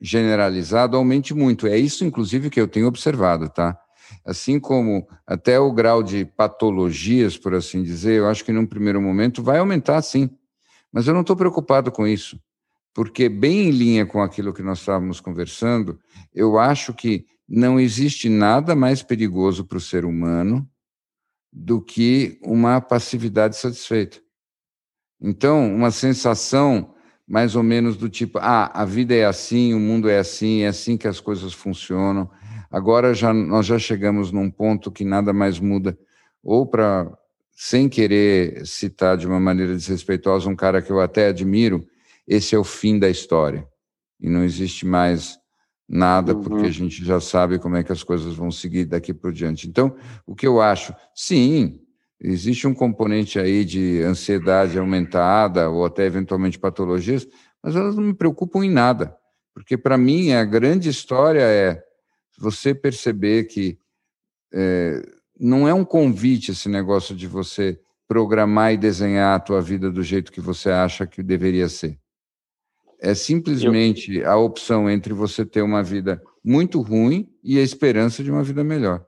[0.00, 1.66] generalizado aumente muito.
[1.66, 3.76] É isso, inclusive, que eu tenho observado, tá?
[4.24, 9.00] Assim como até o grau de patologias, por assim dizer, eu acho que num primeiro
[9.00, 10.30] momento vai aumentar, sim.
[10.92, 12.40] Mas eu não estou preocupado com isso,
[12.94, 15.98] porque, bem em linha com aquilo que nós estávamos conversando,
[16.34, 20.68] eu acho que não existe nada mais perigoso para o ser humano
[21.52, 24.18] do que uma passividade satisfeita.
[25.20, 26.94] Então, uma sensação
[27.26, 30.68] mais ou menos do tipo: ah, a vida é assim, o mundo é assim, é
[30.68, 32.30] assim que as coisas funcionam.
[32.70, 35.98] Agora já nós já chegamos num ponto que nada mais muda,
[36.42, 37.10] ou para
[37.52, 41.84] sem querer citar de uma maneira desrespeitosa um cara que eu até admiro,
[42.26, 43.66] esse é o fim da história.
[44.18, 45.38] E não existe mais
[45.88, 46.42] nada, uhum.
[46.42, 49.68] porque a gente já sabe como é que as coisas vão seguir daqui por diante.
[49.68, 49.94] Então,
[50.24, 51.80] o que eu acho, sim,
[52.20, 57.26] existe um componente aí de ansiedade aumentada ou até eventualmente patologias,
[57.62, 59.14] mas elas não me preocupam em nada,
[59.52, 61.82] porque para mim a grande história é
[62.40, 63.78] você perceber que
[64.52, 65.02] é,
[65.38, 67.78] não é um convite esse negócio de você
[68.08, 71.98] programar e desenhar a tua vida do jeito que você acha que deveria ser.
[72.98, 74.30] É simplesmente eu...
[74.30, 78.64] a opção entre você ter uma vida muito ruim e a esperança de uma vida
[78.64, 79.04] melhor.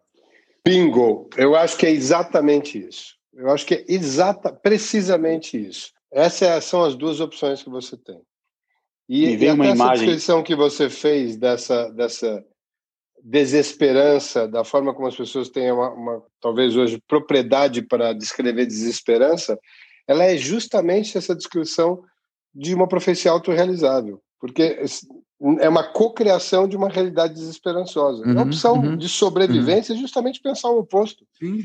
[0.64, 1.28] Bingo!
[1.36, 3.16] Eu acho que é exatamente isso.
[3.32, 5.90] Eu acho que é exata, precisamente isso.
[6.12, 8.20] Essas é, são as duas opções que você tem.
[9.08, 10.06] E, e, e uma essa imagem...
[10.06, 12.44] descrição que você fez dessa, dessa
[13.22, 19.58] desesperança, da forma como as pessoas têm uma, uma, talvez hoje propriedade para descrever desesperança,
[20.08, 22.02] ela é justamente essa descrição
[22.52, 24.80] de uma profecia autorrealizável, porque
[25.60, 28.26] é uma cocriação de uma realidade desesperançosa.
[28.26, 29.98] Uhum, a opção uhum, de sobrevivência uhum.
[29.98, 31.24] é justamente pensar o oposto.
[31.38, 31.64] Sim,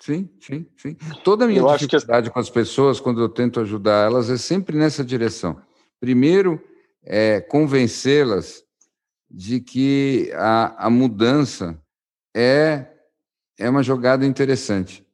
[0.00, 0.96] sim, sim, sim.
[1.22, 4.76] Toda a minha eu dificuldade com as pessoas, quando eu tento ajudar elas, é sempre
[4.76, 5.60] nessa direção.
[6.00, 6.60] Primeiro,
[7.04, 8.63] é convencê-las
[9.34, 11.80] de que a, a mudança
[12.34, 12.86] é,
[13.58, 15.04] é uma jogada interessante.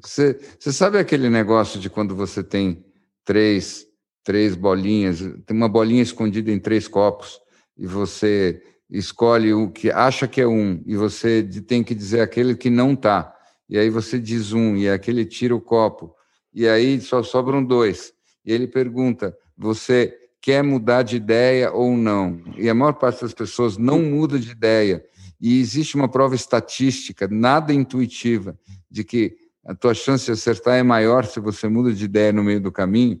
[0.00, 2.84] Você, você sabe aquele negócio de quando você tem
[3.24, 3.88] três
[4.28, 7.40] três bolinhas, tem uma bolinha escondida em três copos,
[7.74, 12.54] e você escolhe o que acha que é um, e você tem que dizer aquele
[12.54, 13.34] que não está.
[13.70, 16.14] E aí você diz um, e aquele tira o copo,
[16.52, 18.12] e aí só sobram dois.
[18.44, 22.40] E ele pergunta: você quer mudar de ideia ou não?
[22.56, 25.04] E a maior parte das pessoas não muda de ideia.
[25.40, 28.58] E existe uma prova estatística, nada intuitiva,
[28.90, 32.42] de que a tua chance de acertar é maior se você muda de ideia no
[32.42, 33.20] meio do caminho.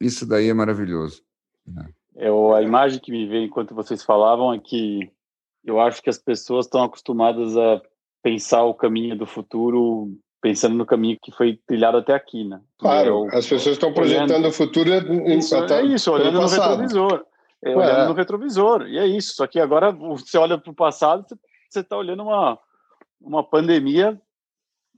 [0.00, 1.22] Isso daí é maravilhoso.
[2.14, 5.10] Eu, a imagem que me veio enquanto vocês falavam é que
[5.64, 7.80] eu acho que as pessoas estão acostumadas a
[8.22, 12.60] pensar o caminho do futuro pensando no caminho que foi trilhado até aqui, né?
[12.78, 16.40] Claro, eu, as pessoas estão projetando olhando, o futuro em, isso, até, é isso, olhando
[16.40, 17.24] no retrovisor.
[17.62, 19.34] É, olhando no retrovisor, e é isso.
[19.34, 21.24] Só que agora você olha para o passado,
[21.68, 22.58] você está olhando uma,
[23.20, 24.20] uma pandemia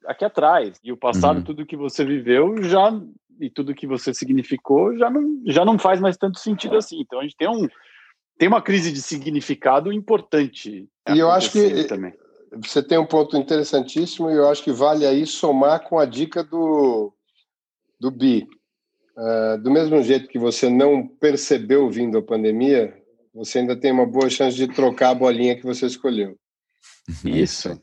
[0.07, 0.79] aqui atrás.
[0.85, 1.43] E o passado, uhum.
[1.43, 2.93] tudo que você viveu, já
[3.41, 7.01] e tudo que você significou já não, já não faz mais tanto sentido assim.
[7.01, 7.67] Então a gente tem um
[8.37, 10.89] tem uma crise de significado importante.
[11.11, 12.15] E eu acho que também.
[12.53, 16.43] Você tem um ponto interessantíssimo e eu acho que vale aí somar com a dica
[16.43, 17.13] do
[17.99, 18.49] do Bi.
[19.17, 22.97] Uh, do mesmo jeito que você não percebeu vindo a pandemia,
[23.35, 26.39] você ainda tem uma boa chance de trocar a bolinha que você escolheu.
[27.25, 27.81] Isso.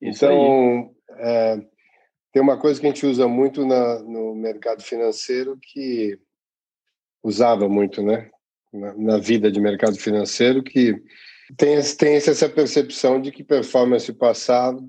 [0.00, 1.60] então, é,
[2.32, 6.18] tem uma coisa que a gente usa muito na, no mercado financeiro que
[7.22, 8.30] usava muito, né?
[8.72, 11.00] Na, na, vida de mercado financeiro, que
[11.56, 14.80] tem, tem essa percepção de que performance passada,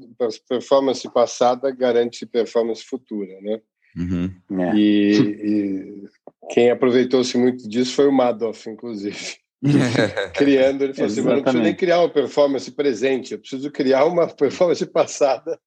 [0.48, 3.60] performance passada garante performance futura, né?
[3.96, 4.32] Uhum.
[4.60, 4.76] É.
[4.76, 6.04] E, e,
[6.50, 9.38] quem aproveitou-se muito disso foi o Madoff, inclusive.
[10.36, 14.06] Criando, ele falou assim: mas não preciso nem criar uma performance presente, eu preciso criar
[14.06, 15.58] uma performance passada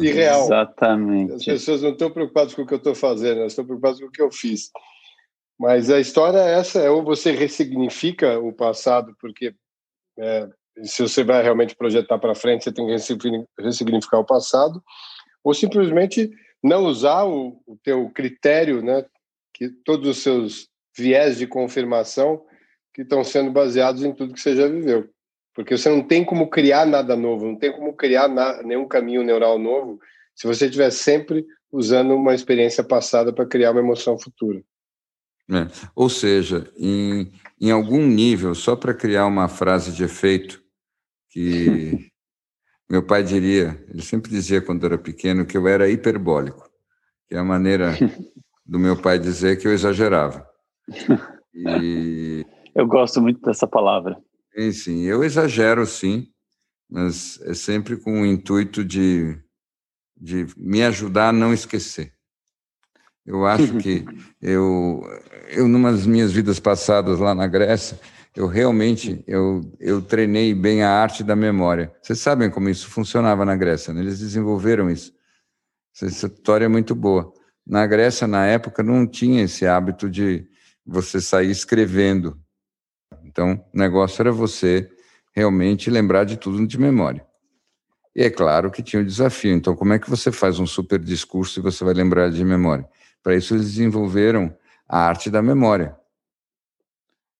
[0.00, 0.44] e real.
[0.44, 1.34] Exatamente.
[1.34, 4.06] As pessoas não estão preocupadas com o que eu estou fazendo, elas estão preocupadas com
[4.06, 4.70] o que eu fiz.
[5.58, 9.54] Mas a história é essa: é ou você ressignifica o passado, porque
[10.18, 10.48] é,
[10.82, 14.82] se você vai realmente projetar para frente, você tem que ressignificar o passado,
[15.44, 16.30] ou simplesmente
[16.62, 19.04] não usar o, o teu critério, né,
[19.52, 22.44] que todos os seus viés de confirmação
[22.94, 25.08] que estão sendo baseados em tudo que você já viveu.
[25.54, 29.22] Porque você não tem como criar nada novo, não tem como criar na, nenhum caminho
[29.22, 29.98] neural novo
[30.34, 34.62] se você estiver sempre usando uma experiência passada para criar uma emoção futura.
[35.50, 35.66] É.
[35.94, 40.62] Ou seja, em, em algum nível, só para criar uma frase de efeito,
[41.30, 42.10] que
[42.88, 46.70] meu pai diria, ele sempre dizia quando era pequeno que eu era hiperbólico,
[47.28, 47.92] que é a maneira
[48.64, 50.46] do meu pai dizer que eu exagerava.
[51.54, 54.18] E eu gosto muito dessa palavra.
[54.54, 55.02] Sim, sim.
[55.02, 56.28] Eu exagero, sim,
[56.90, 59.38] mas é sempre com o intuito de,
[60.16, 62.14] de me ajudar a não esquecer.
[63.24, 64.04] Eu acho que
[64.40, 65.02] eu,
[65.48, 67.98] eu, numa das minhas vidas passadas lá na Grécia,
[68.34, 71.92] eu realmente eu, eu treinei bem a arte da memória.
[72.02, 74.00] Vocês sabem como isso funcionava na Grécia, né?
[74.00, 75.12] eles desenvolveram isso.
[75.94, 77.32] Essa história é muito boa.
[77.66, 80.44] Na Grécia, na época, não tinha esse hábito de
[80.84, 82.42] você sair escrevendo
[83.32, 84.90] então, o negócio era você
[85.34, 87.26] realmente lembrar de tudo de memória.
[88.14, 89.54] E é claro que tinha o desafio.
[89.54, 92.86] Então, como é que você faz um super discurso e você vai lembrar de memória?
[93.22, 94.54] Para isso, eles desenvolveram
[94.88, 95.96] a arte da memória.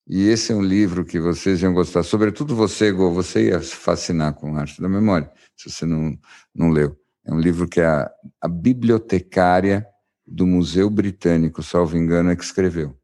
[0.06, 3.74] E esse é um livro que vocês iam gostar, sobretudo você, Gô, você ia se
[3.74, 6.18] fascinar com a arte da memória, se você não,
[6.54, 6.96] não leu.
[7.24, 8.10] É um livro que a,
[8.40, 9.86] a bibliotecária
[10.26, 12.96] do Museu Britânico, salvo engano, é que escreveu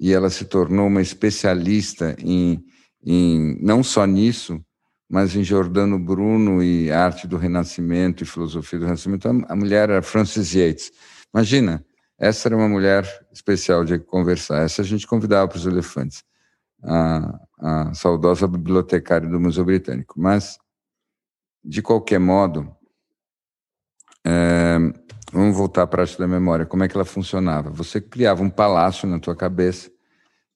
[0.00, 2.64] e ela se tornou uma especialista em,
[3.04, 4.58] em não só nisso,
[5.06, 9.28] mas em Giordano Bruno e arte do Renascimento e filosofia do Renascimento.
[9.28, 10.90] A mulher era Frances Yates.
[11.32, 11.84] Imagina,
[12.18, 14.62] essa era uma mulher especial de conversar.
[14.62, 16.24] Essa a gente convidava para os elefantes,
[16.82, 20.20] a, a saudosa bibliotecária do Museu Britânico.
[20.20, 20.58] Mas,
[21.64, 22.74] de qualquer modo,
[24.24, 24.78] é,
[25.32, 26.66] Vamos voltar para a arte da memória.
[26.66, 27.70] Como é que ela funcionava?
[27.70, 29.88] Você criava um palácio na tua cabeça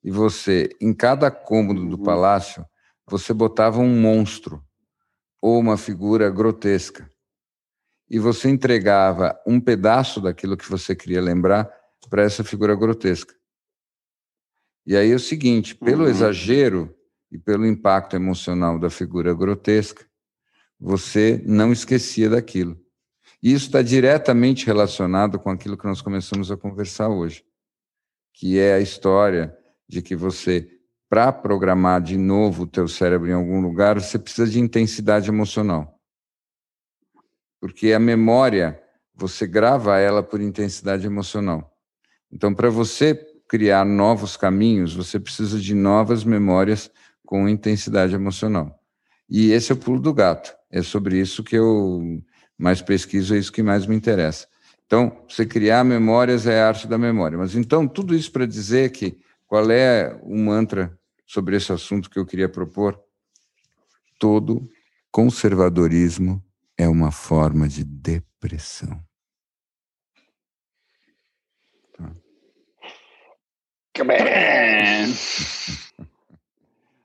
[0.02, 2.02] e você, em cada cômodo do uhum.
[2.02, 2.64] palácio,
[3.06, 4.60] você botava um monstro
[5.40, 7.08] ou uma figura grotesca.
[8.10, 11.70] E você entregava um pedaço daquilo que você queria lembrar
[12.08, 13.34] para essa figura grotesca.
[14.86, 16.10] E aí é o seguinte, pelo uhum.
[16.10, 16.94] exagero
[17.32, 20.04] e pelo impacto emocional da figura grotesca,
[20.78, 22.78] você não esquecia daquilo.
[23.42, 27.44] E isso está diretamente relacionado com aquilo que nós começamos a conversar hoje,
[28.32, 29.56] que é a história
[29.88, 30.68] de que você,
[31.08, 35.93] para programar de novo o teu cérebro em algum lugar, você precisa de intensidade emocional.
[37.64, 38.78] Porque a memória,
[39.14, 41.74] você grava ela por intensidade emocional.
[42.30, 43.14] Então, para você
[43.48, 46.90] criar novos caminhos, você precisa de novas memórias
[47.24, 48.78] com intensidade emocional.
[49.30, 50.54] E esse é o pulo do gato.
[50.70, 52.22] É sobre isso que eu
[52.58, 54.46] mais pesquiso, é isso que mais me interessa.
[54.84, 57.38] Então, você criar memórias é a arte da memória.
[57.38, 60.94] Mas então, tudo isso para dizer que qual é o mantra
[61.26, 63.00] sobre esse assunto que eu queria propor?
[64.18, 64.68] Todo
[65.10, 66.43] conservadorismo
[66.76, 69.00] é uma forma de depressão.
[71.96, 72.14] Tá.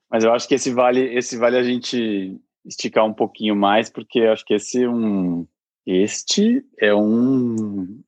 [0.10, 4.22] Mas eu acho que esse vale, esse vale a gente esticar um pouquinho mais, porque
[4.22, 5.48] acho que esse é um,
[5.86, 8.02] este é um,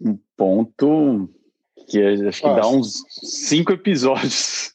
[0.00, 1.28] um ponto
[1.88, 2.60] que acho que Nossa.
[2.60, 4.74] dá uns cinco episódios.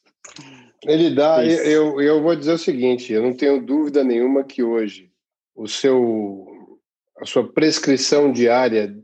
[0.84, 5.09] Ele dá, eu, eu vou dizer o seguinte, eu não tenho dúvida nenhuma que hoje
[5.54, 6.78] o seu,
[7.18, 8.96] a sua prescrição diária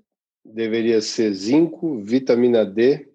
[0.45, 3.09] deveria ser zinco, vitamina D,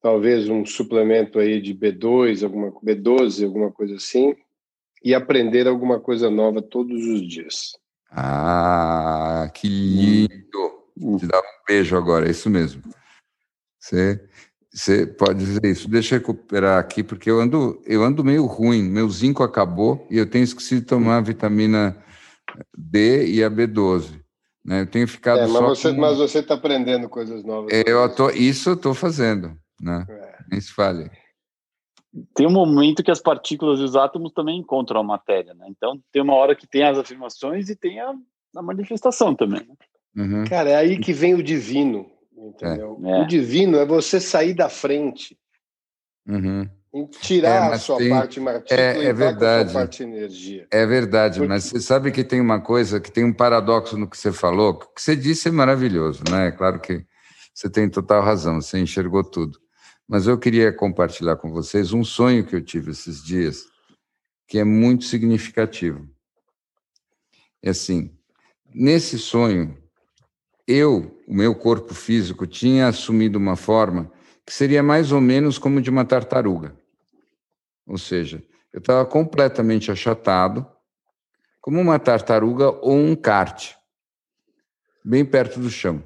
[0.00, 4.34] talvez um suplemento aí de B2, alguma B12, alguma coisa assim,
[5.04, 7.72] e aprender alguma coisa nova todos os dias.
[8.10, 11.18] Ah, que lindo!
[11.18, 12.82] Te dar um beijo agora, é isso mesmo.
[13.78, 14.20] Você,
[14.70, 15.88] Você pode dizer isso.
[15.88, 18.82] Deixa eu recuperar aqui, porque eu ando, eu ando meio ruim.
[18.82, 21.96] Meu zinco acabou e eu tenho esquecido de tomar vitamina
[22.76, 24.20] D e a B12.
[24.64, 24.82] Né?
[24.82, 26.00] Eu tenho ficado é, mas só você, com...
[26.00, 27.72] Mas você está aprendendo coisas novas.
[27.72, 29.56] É, eu tô, isso eu estou fazendo.
[29.80, 30.06] Né?
[30.08, 30.38] É.
[30.50, 31.10] Nem se fale.
[32.34, 35.54] Tem um momento que as partículas e os átomos também encontram a matéria.
[35.54, 35.66] Né?
[35.68, 38.12] Então, tem uma hora que tem as afirmações e tem a,
[38.56, 39.66] a manifestação também.
[39.66, 39.74] Né?
[40.16, 40.44] Uhum.
[40.44, 42.10] Cara, é aí que vem o divino.
[42.36, 43.00] Entendeu?
[43.04, 43.22] É.
[43.22, 45.38] O divino é você sair da frente.
[46.26, 46.68] Uhum.
[47.20, 49.68] Tirar é, a sua tem, parte martíria é, é verdade.
[49.68, 50.66] a sua parte energia.
[50.72, 51.48] É verdade, Porque...
[51.48, 54.70] mas você sabe que tem uma coisa, que tem um paradoxo no que você falou.
[54.70, 56.48] O que você disse é maravilhoso, né?
[56.48, 57.06] É claro que
[57.54, 59.60] você tem total razão, você enxergou tudo.
[60.08, 63.66] Mas eu queria compartilhar com vocês um sonho que eu tive esses dias,
[64.48, 66.08] que é muito significativo.
[67.62, 68.10] É assim,
[68.74, 69.78] nesse sonho,
[70.66, 74.10] eu, o meu corpo físico, tinha assumido uma forma
[74.44, 76.79] que seria mais ou menos como de uma tartaruga.
[77.90, 78.40] Ou seja,
[78.72, 80.64] eu estava completamente achatado,
[81.60, 83.74] como uma tartaruga ou um kart,
[85.04, 86.02] bem perto do chão.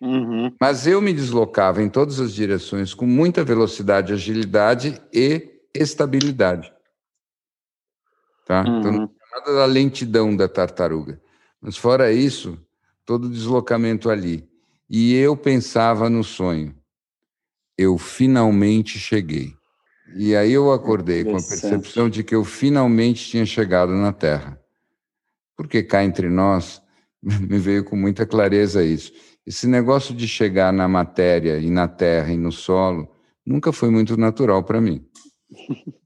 [0.00, 0.52] Uhum.
[0.60, 6.72] Mas eu me deslocava em todas as direções com muita velocidade, agilidade e estabilidade.
[8.44, 8.64] Tá?
[8.66, 8.78] Uhum.
[8.80, 11.20] Então, não nada da lentidão da tartaruga.
[11.60, 12.58] Mas fora isso,
[13.04, 14.48] todo o deslocamento ali.
[14.90, 16.74] E eu pensava no sonho.
[17.76, 19.54] Eu finalmente cheguei.
[20.14, 24.60] E aí eu acordei com a percepção de que eu finalmente tinha chegado na Terra.
[25.56, 26.82] Porque cá entre nós,
[27.22, 29.12] me veio com muita clareza isso.
[29.46, 33.08] Esse negócio de chegar na matéria e na terra e no solo
[33.44, 35.04] nunca foi muito natural para mim.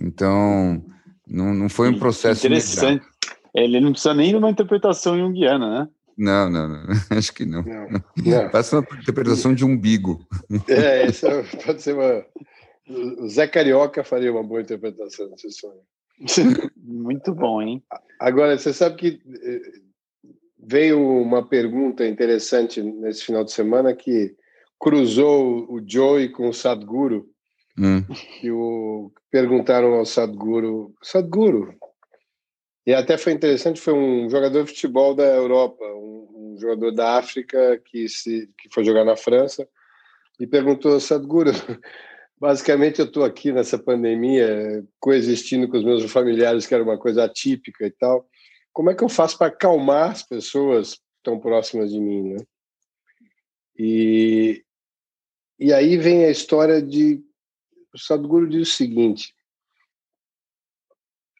[0.00, 0.82] Então,
[1.28, 3.02] não, não foi um processo interessante.
[3.02, 3.12] Imediato.
[3.54, 5.88] Ele não precisa nem de uma interpretação junguiana, né?
[6.16, 7.62] Não, não, não, acho que não.
[7.62, 8.50] não, não.
[8.50, 10.26] Passa uma interpretação de umbigo.
[10.68, 11.26] É, isso
[11.64, 12.24] pode ser uma.
[13.18, 15.80] O Zé Carioca faria uma boa interpretação desse sonho.
[16.76, 17.82] Muito bom, hein?
[18.18, 19.72] Agora, você sabe que eh,
[20.58, 24.36] veio uma pergunta interessante nesse final de semana que
[24.78, 27.28] cruzou o Joey com o Sadhguru.
[27.78, 28.02] Hum.
[28.40, 31.74] Que o, perguntaram ao Sadhguru, Sadhguru,
[32.86, 37.16] e até foi interessante, foi um jogador de futebol da Europa, um, um jogador da
[37.16, 39.66] África que, se, que foi jogar na França,
[40.38, 41.52] e perguntou, Sadhguru,
[42.42, 47.22] basicamente eu estou aqui nessa pandemia, coexistindo com os meus familiares, que era uma coisa
[47.22, 48.28] atípica e tal,
[48.72, 52.44] como é que eu faço para acalmar as pessoas tão próximas de mim, né?
[53.78, 54.64] E,
[55.56, 57.22] e aí vem a história de...
[57.94, 59.32] O Sadhguru diz o seguinte,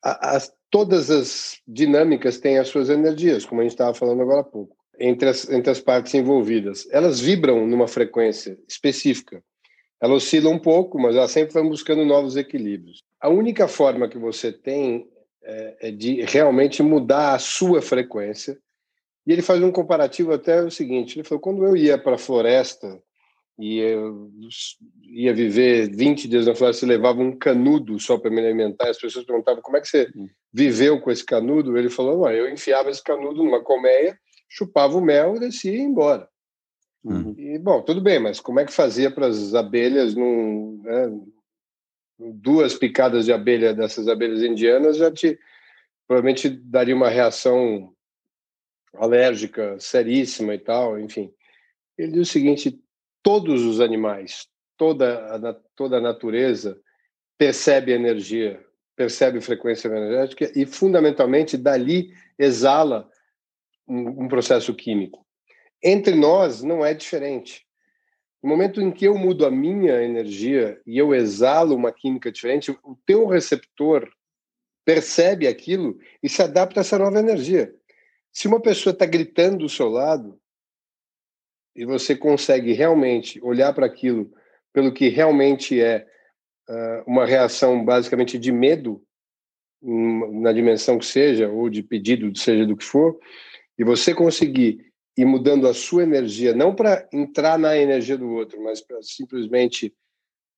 [0.04, 4.44] as, todas as dinâmicas têm as suas energias, como a gente estava falando agora há
[4.44, 6.86] pouco, entre as, entre as partes envolvidas.
[6.92, 9.42] Elas vibram numa frequência específica.
[10.02, 13.04] Ela oscila um pouco, mas ela sempre vai buscando novos equilíbrios.
[13.20, 15.08] A única forma que você tem
[15.44, 18.58] é, é de realmente mudar a sua frequência.
[19.24, 22.18] E ele faz um comparativo até o seguinte: ele falou, quando eu ia para a
[22.18, 23.00] floresta
[23.56, 24.28] e eu
[25.04, 28.88] ia viver 20 dias na floresta levava um canudo só para me alimentar.
[28.88, 30.26] As pessoas perguntavam como é que você hum.
[30.52, 31.78] viveu com esse canudo.
[31.78, 35.82] Ele falou: eu enfiava esse canudo numa colmeia, chupava o mel e descia e ia
[35.82, 36.31] embora.
[37.04, 37.34] Uhum.
[37.36, 41.20] E, bom, tudo bem, mas como é que fazia para as abelhas, num, né,
[42.18, 45.38] duas picadas de abelha dessas abelhas indianas já te
[46.06, 47.92] provavelmente daria uma reação
[48.94, 51.32] alérgica seríssima e tal, enfim.
[51.96, 52.80] Ele diz o seguinte:
[53.22, 54.46] todos os animais,
[54.76, 56.78] toda a, toda a natureza
[57.38, 63.08] percebe energia, percebe frequência energética e, fundamentalmente, dali exala
[63.88, 65.21] um, um processo químico.
[65.82, 67.66] Entre nós não é diferente.
[68.42, 72.70] No momento em que eu mudo a minha energia e eu exalo uma química diferente,
[72.82, 74.10] o teu receptor
[74.84, 77.72] percebe aquilo e se adapta a essa nova energia.
[78.32, 80.40] Se uma pessoa está gritando do seu lado,
[81.74, 84.32] e você consegue realmente olhar para aquilo
[84.72, 86.06] pelo que realmente é
[86.68, 89.02] uh, uma reação basicamente de medo,
[89.82, 93.18] na dimensão que seja, ou de pedido, seja do que for,
[93.76, 98.62] e você conseguir ir mudando a sua energia, não para entrar na energia do outro,
[98.62, 99.94] mas para simplesmente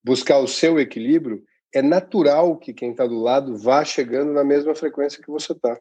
[0.03, 1.43] buscar o seu equilíbrio,
[1.75, 5.79] é natural que quem está do lado vá chegando na mesma frequência que você está.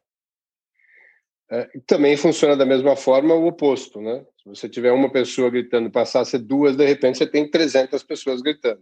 [1.52, 4.26] É, também funciona da mesma forma o oposto, né?
[4.42, 8.02] Se você tiver uma pessoa gritando, passar a ser duas, de repente você tem 300
[8.02, 8.82] pessoas gritando.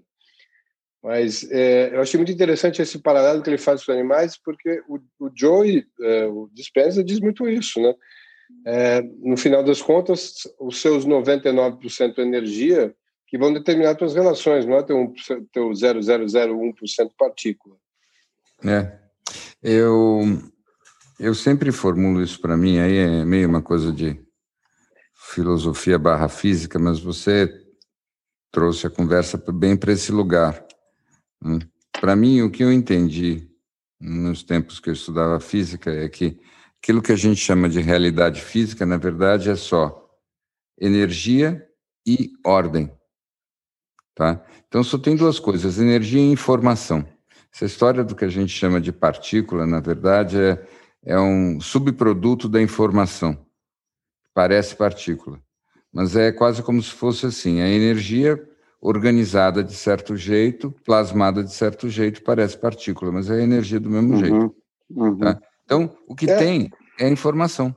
[1.04, 4.82] Mas é, eu achei muito interessante esse paralelo que ele faz com os animais, porque
[4.88, 7.94] o, o Joey, é, o Dispenza, diz muito isso, né?
[8.66, 12.96] É, no final das contas, os seus 99% de energia
[13.28, 15.14] que vão determinar tuas relações, não é teu,
[15.54, 17.76] teu 0,001% partícula.
[18.64, 19.00] É.
[19.64, 20.22] Eu,
[21.20, 24.20] eu sempre formulo isso para mim, aí é meio uma coisa de
[25.14, 27.50] filosofia barra física, mas você
[28.52, 30.66] trouxe a conversa bem para esse lugar.
[31.42, 31.60] Né?
[32.00, 33.48] Para mim, o que eu entendi
[34.00, 36.40] nos tempos que eu estudava física é que
[36.82, 40.10] aquilo que a gente chama de realidade física, na verdade, é só
[40.80, 41.64] energia
[42.06, 42.92] e ordem.
[44.16, 44.44] Tá?
[44.68, 47.06] Então, só tem duas coisas: energia e informação.
[47.54, 50.68] Essa história do que a gente chama de partícula, na verdade, é,
[51.06, 53.38] é um subproduto da informação.
[54.34, 55.40] Parece partícula,
[55.94, 58.42] mas é quase como se fosse assim: a energia
[58.82, 64.14] organizada de certo jeito, plasmada de certo jeito, parece partícula, mas é energia do mesmo
[64.14, 64.56] uhum, jeito.
[64.90, 65.18] Uhum.
[65.20, 65.40] Tá?
[65.72, 66.36] Então, o que é.
[66.36, 66.70] tem
[67.00, 67.74] é informação.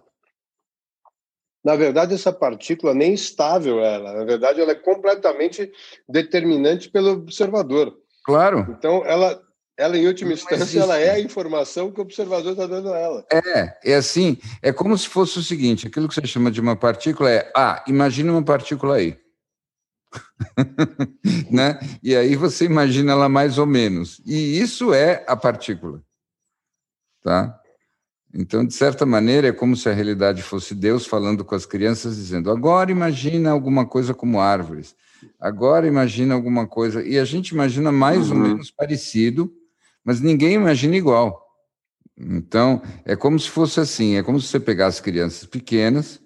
[1.64, 4.12] Na verdade, essa partícula nem estável ela.
[4.12, 5.70] Na verdade, ela é completamente
[6.08, 7.96] determinante pelo observador.
[8.24, 8.66] Claro.
[8.76, 9.40] Então, ela,
[9.78, 13.24] ela em última instância, ela é a informação que o observador está dando a ela.
[13.32, 14.38] É, é assim.
[14.60, 17.84] É como se fosse o seguinte: aquilo que você chama de uma partícula é, ah,
[17.86, 19.16] imagina uma partícula aí.
[21.48, 21.78] né?
[22.02, 24.20] E aí você imagina ela mais ou menos.
[24.26, 26.02] E isso é a partícula.
[27.22, 27.58] Tá?
[28.36, 32.16] Então, de certa maneira, é como se a realidade fosse Deus falando com as crianças,
[32.16, 34.96] dizendo: agora imagina alguma coisa como árvores,
[35.38, 37.00] agora imagina alguma coisa.
[37.02, 38.36] E a gente imagina mais uhum.
[38.36, 39.52] ou menos parecido,
[40.04, 41.44] mas ninguém imagina igual.
[42.18, 46.20] Então, é como se fosse assim: é como se você pegasse crianças pequenas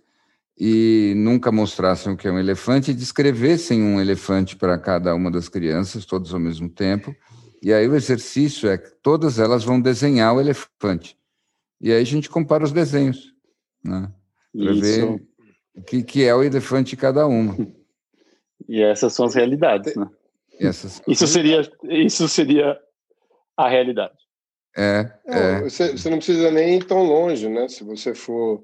[0.59, 5.31] e nunca mostrassem o que é um elefante e descrevessem um elefante para cada uma
[5.31, 7.15] das crianças, todos ao mesmo tempo.
[7.63, 11.18] E aí o exercício é que todas elas vão desenhar o elefante.
[11.81, 13.33] E aí a gente compara os desenhos,
[13.85, 14.12] né?
[14.57, 15.05] Para ver
[15.74, 17.57] o que, que é o elefante de cada uma.
[18.68, 20.09] E essas são as realidades, né?
[20.61, 21.01] Essas...
[21.07, 22.76] Isso seria isso seria
[23.57, 24.18] a realidade.
[24.76, 25.61] É, é.
[25.62, 27.68] Você, você não precisa nem ir tão longe, né?
[27.68, 28.62] Se você for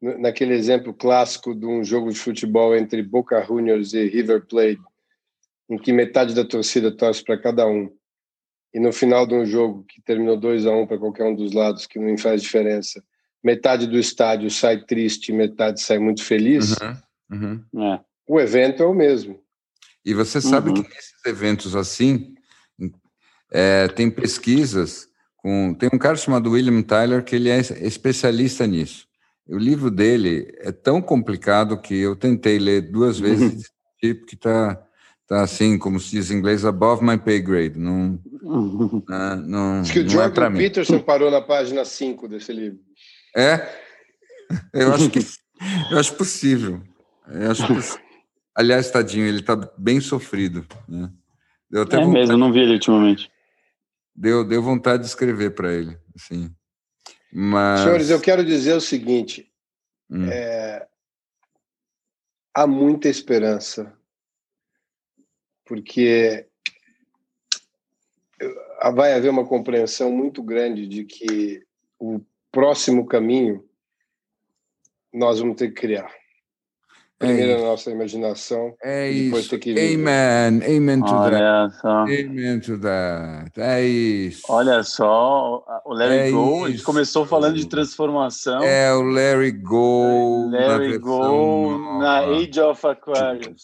[0.00, 4.80] naquele exemplo clássico de um jogo de futebol entre Boca Juniors e River Plate,
[5.68, 7.90] em que metade da torcida torce para cada um,
[8.76, 11.34] e no final de um jogo que terminou 2 a 1 um para qualquer um
[11.34, 13.02] dos lados, que não faz diferença,
[13.42, 16.76] metade do estádio sai triste, metade sai muito feliz,
[17.32, 17.94] uhum, uhum.
[17.94, 18.00] É.
[18.28, 19.40] o evento é o mesmo.
[20.04, 20.74] E você sabe uhum.
[20.74, 22.34] que nesses eventos assim,
[23.50, 25.08] é, tem pesquisas
[25.38, 25.72] com.
[25.72, 29.08] Tem um cara chamado William Tyler que ele é especialista nisso.
[29.48, 34.85] O livro dele é tão complicado que eu tentei ler duas vezes, tipo que está
[35.26, 37.78] tá assim, como se diz em inglês, above my pay grade.
[37.78, 38.18] Não,
[39.08, 42.78] não, não, Acho que o é Jordan é Peterson parou na página 5 desse livro.
[43.36, 43.68] É?
[44.72, 45.18] Eu acho que
[45.90, 46.82] eu acho possível.
[47.28, 48.06] Eu acho possível.
[48.54, 50.66] Aliás, tadinho, ele está bem sofrido.
[50.88, 51.10] Né?
[51.70, 53.30] Deu até é vontade, mesmo, não vi ele ultimamente.
[54.14, 55.98] Deu, deu vontade de escrever para ele.
[56.14, 56.50] Assim.
[57.32, 57.80] Mas...
[57.80, 59.50] Senhores, eu quero dizer o seguinte:
[60.10, 60.26] hum.
[60.30, 60.86] é,
[62.54, 63.92] há muita esperança,
[65.66, 66.46] porque
[68.94, 71.62] vai haver uma compreensão muito grande de que
[71.98, 72.20] o
[72.52, 73.64] próximo caminho
[75.12, 76.10] nós vamos ter que criar.
[77.18, 79.50] Primeiro é a nossa imaginação, é depois isso.
[79.50, 79.94] ter que viver.
[79.94, 81.80] Amen, amen to Olha that.
[81.80, 82.02] Só.
[82.02, 83.58] Amen to that.
[83.58, 84.42] É isso.
[84.50, 88.62] Olha só, o Larry é Go, a gente começou falando de transformação.
[88.62, 90.50] É o Larry Go.
[90.50, 93.62] Larry Go na Age of Aquarius.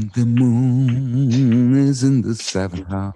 [0.00, 3.14] And the moon is in the seventh house.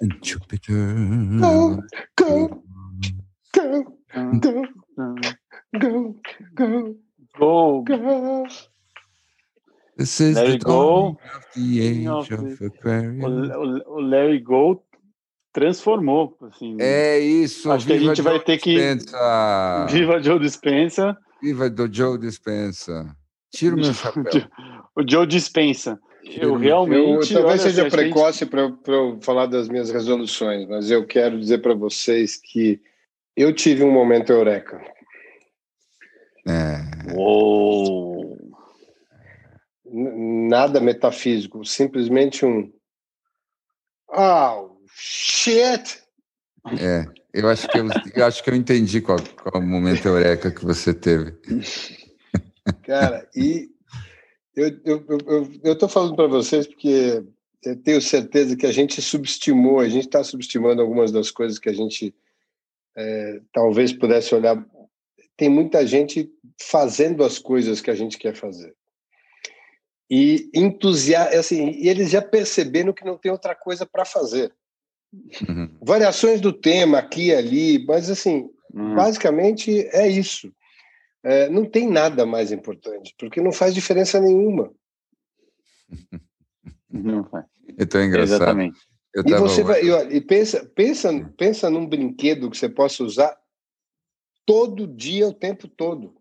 [0.00, 0.94] And Jupiter.
[1.40, 1.82] Go,
[2.16, 2.62] go,
[3.52, 3.84] go,
[4.38, 4.64] go.
[5.76, 6.14] Go,
[6.54, 6.94] go,
[7.36, 8.46] go, go.
[9.96, 11.18] This is Larry the Go.
[11.34, 13.24] of the age of, of Aquarius.
[13.24, 14.84] O, o, Larry Go
[15.52, 16.36] transformou.
[16.42, 17.72] Assim, é isso.
[17.72, 19.86] Acho que a gente Joe vai ter Dispensa.
[19.88, 19.92] que.
[19.98, 21.18] Viva Joe Dispensa.
[21.42, 23.16] Viva do Joe Dispensa.
[23.50, 24.48] Tira o meu chapéu.
[24.96, 25.98] O Joe Dispensa.
[26.24, 27.32] Eu realmente.
[27.32, 28.50] Eu, talvez seja precoce gente...
[28.50, 32.80] para eu falar das minhas resoluções, mas eu quero dizer para vocês que
[33.36, 34.80] eu tive um momento eureka.
[36.46, 37.14] É.
[37.14, 38.38] Uou.
[39.92, 42.72] Nada metafísico, simplesmente um.
[44.08, 46.00] Oh, shit!
[46.78, 50.50] É, eu acho que eu, eu acho que eu entendi qual, qual o momento eureka
[50.50, 51.32] que você teve.
[52.84, 53.70] Cara, e
[54.56, 57.22] eu eu, eu, eu tô falando para vocês porque
[57.64, 61.68] eu tenho certeza que a gente subestimou, a gente está subestimando algumas das coisas que
[61.68, 62.14] a gente
[62.96, 64.64] é, talvez pudesse olhar.
[65.36, 68.74] Tem muita gente fazendo as coisas que a gente quer fazer.
[70.10, 74.52] E entusiasmo, assim, e eles já perceberam que não tem outra coisa para fazer.
[75.48, 75.76] Uhum.
[75.82, 78.94] Variações do tema aqui e ali, mas assim, uhum.
[78.94, 80.52] basicamente é isso.
[81.22, 84.72] É, não tem nada mais importante, porque não faz diferença nenhuma.
[86.90, 87.44] Não faz.
[87.78, 88.42] Então é engraçado.
[88.42, 88.80] Exatamente.
[89.14, 93.36] e você vai, e, e pensa, pensa, pensa num brinquedo que você possa usar
[94.46, 96.14] todo dia, o tempo todo.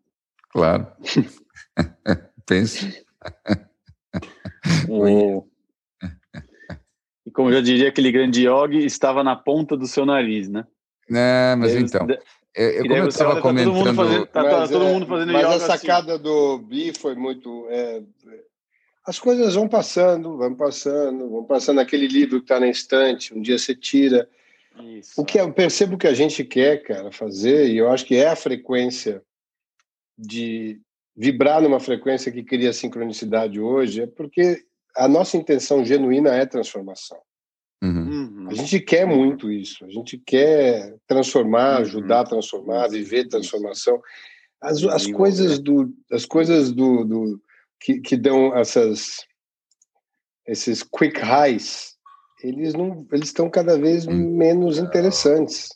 [0.51, 0.88] Claro.
[2.45, 2.88] Pensa.
[7.26, 10.65] E como já diria aquele grande Yogi, estava na ponta do seu nariz, né?
[11.11, 12.07] É, mas então.
[12.60, 13.73] Eu, como eu estava comentando.
[13.73, 16.23] Tá todo mundo fazendo, tá, mas, tá todo mundo fazendo mas a sacada assim.
[16.23, 17.65] do Bi foi muito.
[17.69, 18.03] É,
[19.06, 21.80] as coisas vão passando, vão passando, vão passando.
[21.80, 24.30] Aquele livro que está na estante, um dia você tira.
[24.84, 25.22] Isso.
[25.22, 28.27] O que eu percebo que a gente quer, cara, fazer, e eu acho que é
[28.27, 29.23] a frequência
[30.18, 30.81] de
[31.15, 34.65] vibrar numa frequência que cria sincronicidade hoje, é porque
[34.98, 37.19] a nossa intenção genuína é transformação.
[37.81, 38.47] Uhum.
[38.49, 41.81] A gente quer muito isso, a gente quer transformar, uhum.
[41.81, 44.01] ajudar a transformar, viver transformação.
[44.61, 47.41] As, as coisas do, as coisas do, do
[47.80, 49.26] que, que dão essas
[50.45, 51.95] esses quick highs,
[52.43, 54.35] eles não, eles estão cada vez hum.
[54.35, 55.69] menos interessantes.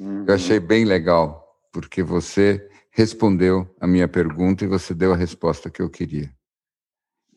[0.00, 5.70] Eu achei bem legal, porque você respondeu a minha pergunta e você deu a resposta
[5.70, 6.32] que eu queria.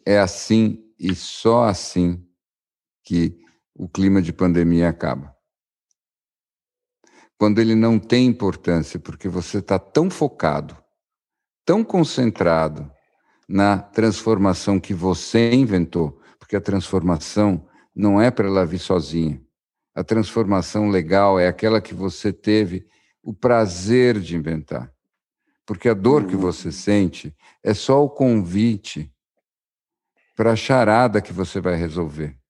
[0.05, 2.23] É assim e só assim
[3.03, 3.37] que
[3.81, 5.35] o clima de pandemia acaba.
[7.35, 10.77] Quando ele não tem importância, porque você está tão focado,
[11.65, 12.91] tão concentrado
[13.49, 19.41] na transformação que você inventou, porque a transformação não é para ela vir sozinha.
[19.95, 22.85] A transformação legal é aquela que você teve
[23.23, 24.93] o prazer de inventar.
[25.65, 26.71] Porque a dor que você uhum.
[26.71, 29.11] sente é só o convite
[30.35, 32.40] para a charada que você vai resolver.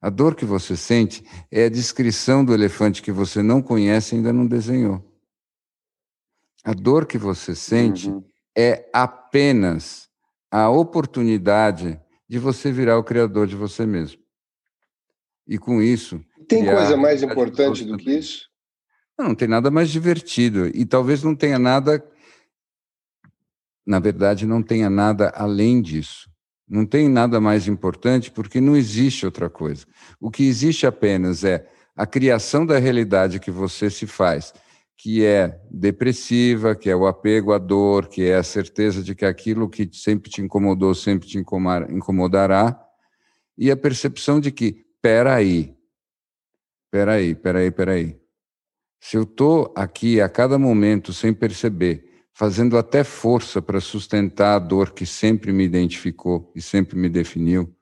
[0.00, 4.18] A dor que você sente é a descrição do elefante que você não conhece e
[4.18, 5.04] ainda não desenhou.
[6.64, 8.24] A dor que você sente uhum.
[8.56, 10.08] é apenas
[10.50, 14.20] a oportunidade de você virar o criador de você mesmo.
[15.46, 16.24] E com isso.
[16.48, 18.48] Tem coisa mais importante do que isso?
[19.18, 20.66] Não, não tem nada mais divertido.
[20.68, 22.04] E talvez não tenha nada.
[23.86, 26.29] Na verdade, não tenha nada além disso.
[26.70, 29.84] Não tem nada mais importante porque não existe outra coisa.
[30.20, 34.54] O que existe apenas é a criação da realidade que você se faz,
[34.96, 39.24] que é depressiva, que é o apego à dor, que é a certeza de que
[39.24, 42.80] aquilo que sempre te incomodou sempre te incomodará,
[43.58, 45.74] e a percepção de que, peraí,
[46.88, 48.20] peraí, peraí, peraí.
[49.00, 52.09] Se eu estou aqui a cada momento sem perceber,
[52.40, 57.76] fazendo até força para sustentar a dor que sempre me identificou e sempre me definiu,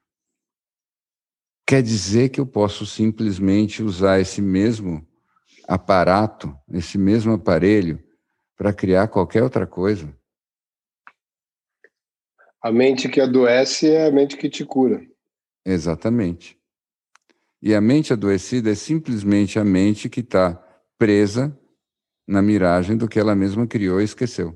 [1.64, 5.06] quer dizer que eu posso simplesmente usar esse mesmo
[5.68, 8.02] aparato, esse mesmo aparelho,
[8.56, 10.12] para criar qualquer outra coisa.
[12.60, 15.00] A mente que adoece é a mente que te cura.
[15.64, 16.58] Exatamente.
[17.62, 20.54] E a mente adoecida é simplesmente a mente que está
[20.98, 21.56] presa
[22.28, 24.54] na miragem do que ela mesma criou e esqueceu.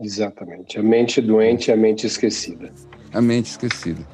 [0.00, 0.78] Exatamente.
[0.78, 2.72] A mente doente é a mente esquecida.
[3.12, 4.06] A mente esquecida.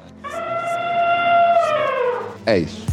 [2.47, 2.85] É isso.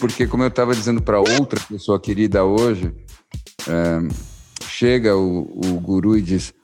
[0.00, 2.92] Porque, como eu estava dizendo para outra pessoa querida hoje,
[3.68, 3.98] é,
[4.66, 6.54] chega o, o guru e diz: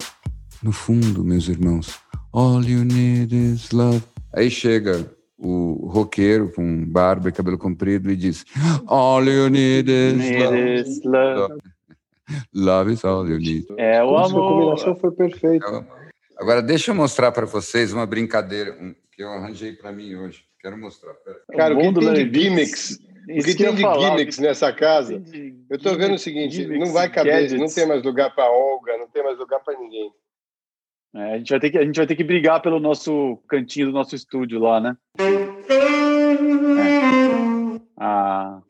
[0.63, 1.99] No fundo, meus irmãos,
[2.33, 4.03] all you need is love.
[4.35, 5.11] Aí chega
[5.43, 8.45] o roqueiro com barba e cabelo comprido e diz:
[8.87, 10.75] All you need is love.
[10.75, 11.55] Is love.
[12.55, 13.67] love is all you need.
[13.77, 14.27] É o amor.
[14.27, 15.67] A combinação foi perfeita.
[15.67, 16.03] É
[16.39, 18.77] Agora, deixa eu mostrar para vocês uma brincadeira
[19.13, 20.45] que eu arranjei para mim hoje.
[20.61, 21.13] Quero mostrar.
[21.15, 21.41] Pera.
[21.53, 22.99] Cara, o, que tem de gimmicks?
[23.29, 25.23] O que tem de gimmicks nessa casa?
[25.69, 27.61] Eu estou vendo o seguinte: não vai caber, gadgets.
[27.61, 30.13] não tem mais lugar para Olga, não tem mais lugar para ninguém.
[31.15, 33.87] É, a, gente vai ter que, a gente vai ter que brigar pelo nosso cantinho
[33.87, 34.97] do nosso estúdio lá, né?
[35.19, 35.53] É.
[37.99, 38.61] Ah.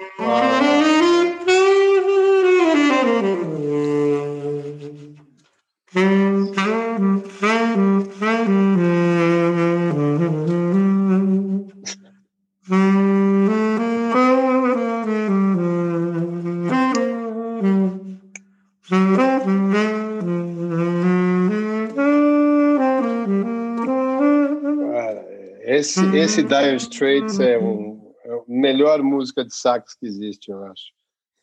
[25.83, 30.65] Esse, esse Dire Straits é, um, é a melhor música de sax que existe, eu
[30.67, 30.93] acho.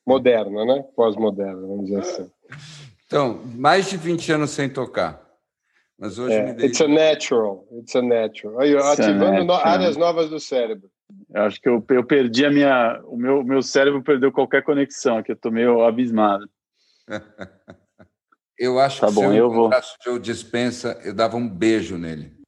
[0.08, 0.82] moderna, né?
[0.96, 2.32] Pós-moderna, vamos dizer assim.
[3.06, 5.22] Então, mais de 20 anos sem tocar.
[5.98, 6.68] Mas hoje é, me dei...
[6.68, 8.62] It's a natural, it's a natural.
[8.62, 10.90] Aí, ativando no, áreas novas do cérebro.
[11.34, 13.02] Eu acho que eu, eu perdi a minha...
[13.04, 16.50] O meu, meu cérebro perdeu qualquer conexão aqui, eu tô meio abismado.
[18.58, 19.70] eu acho tá que bom, se eu, eu vou.
[20.02, 22.39] Joe Dispensa, eu dava um beijo nele.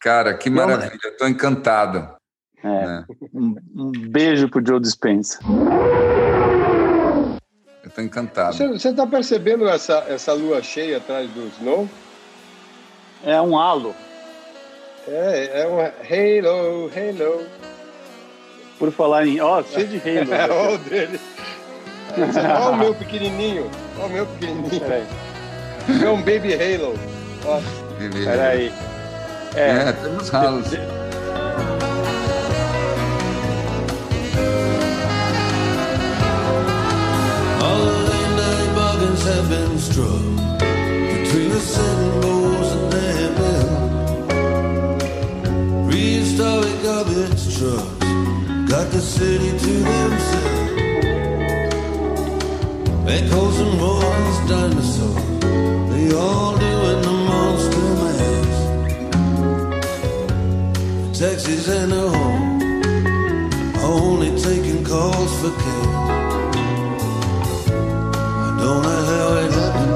[0.00, 2.16] Cara, que maravilha, eu tô encantado.
[2.62, 3.04] É, né?
[3.34, 5.38] um, um, beijo pro Joe Dispensa.
[7.84, 8.56] Eu tô encantado.
[8.56, 11.88] Você está percebendo essa, essa lua cheia atrás do Snow?
[13.24, 13.94] É um halo.
[15.06, 17.46] É, é um halo, halo.
[18.78, 19.38] Por falar em...
[19.40, 20.32] Ó, oh, cheio de halo.
[20.32, 21.20] é, ó o dele.
[22.16, 23.70] Olha o meu pequenininho.
[23.98, 24.82] Olha o meu pequenininho.
[26.02, 26.98] É um baby halo.
[27.44, 27.60] Ó.
[28.24, 28.72] Peraí.
[29.54, 30.68] É, é, temos ralos.
[39.22, 40.22] have been struck
[41.14, 44.98] between the symbols and their bell.
[45.86, 48.06] Prehistoric garbage trucks
[48.70, 50.70] got the city to themselves.
[53.06, 55.40] Echoes and roars, dinosaurs,
[55.90, 56.79] they all doing
[61.20, 62.62] Taxis and a home,
[63.84, 66.48] only taking calls for cash.
[67.68, 69.89] I don't know how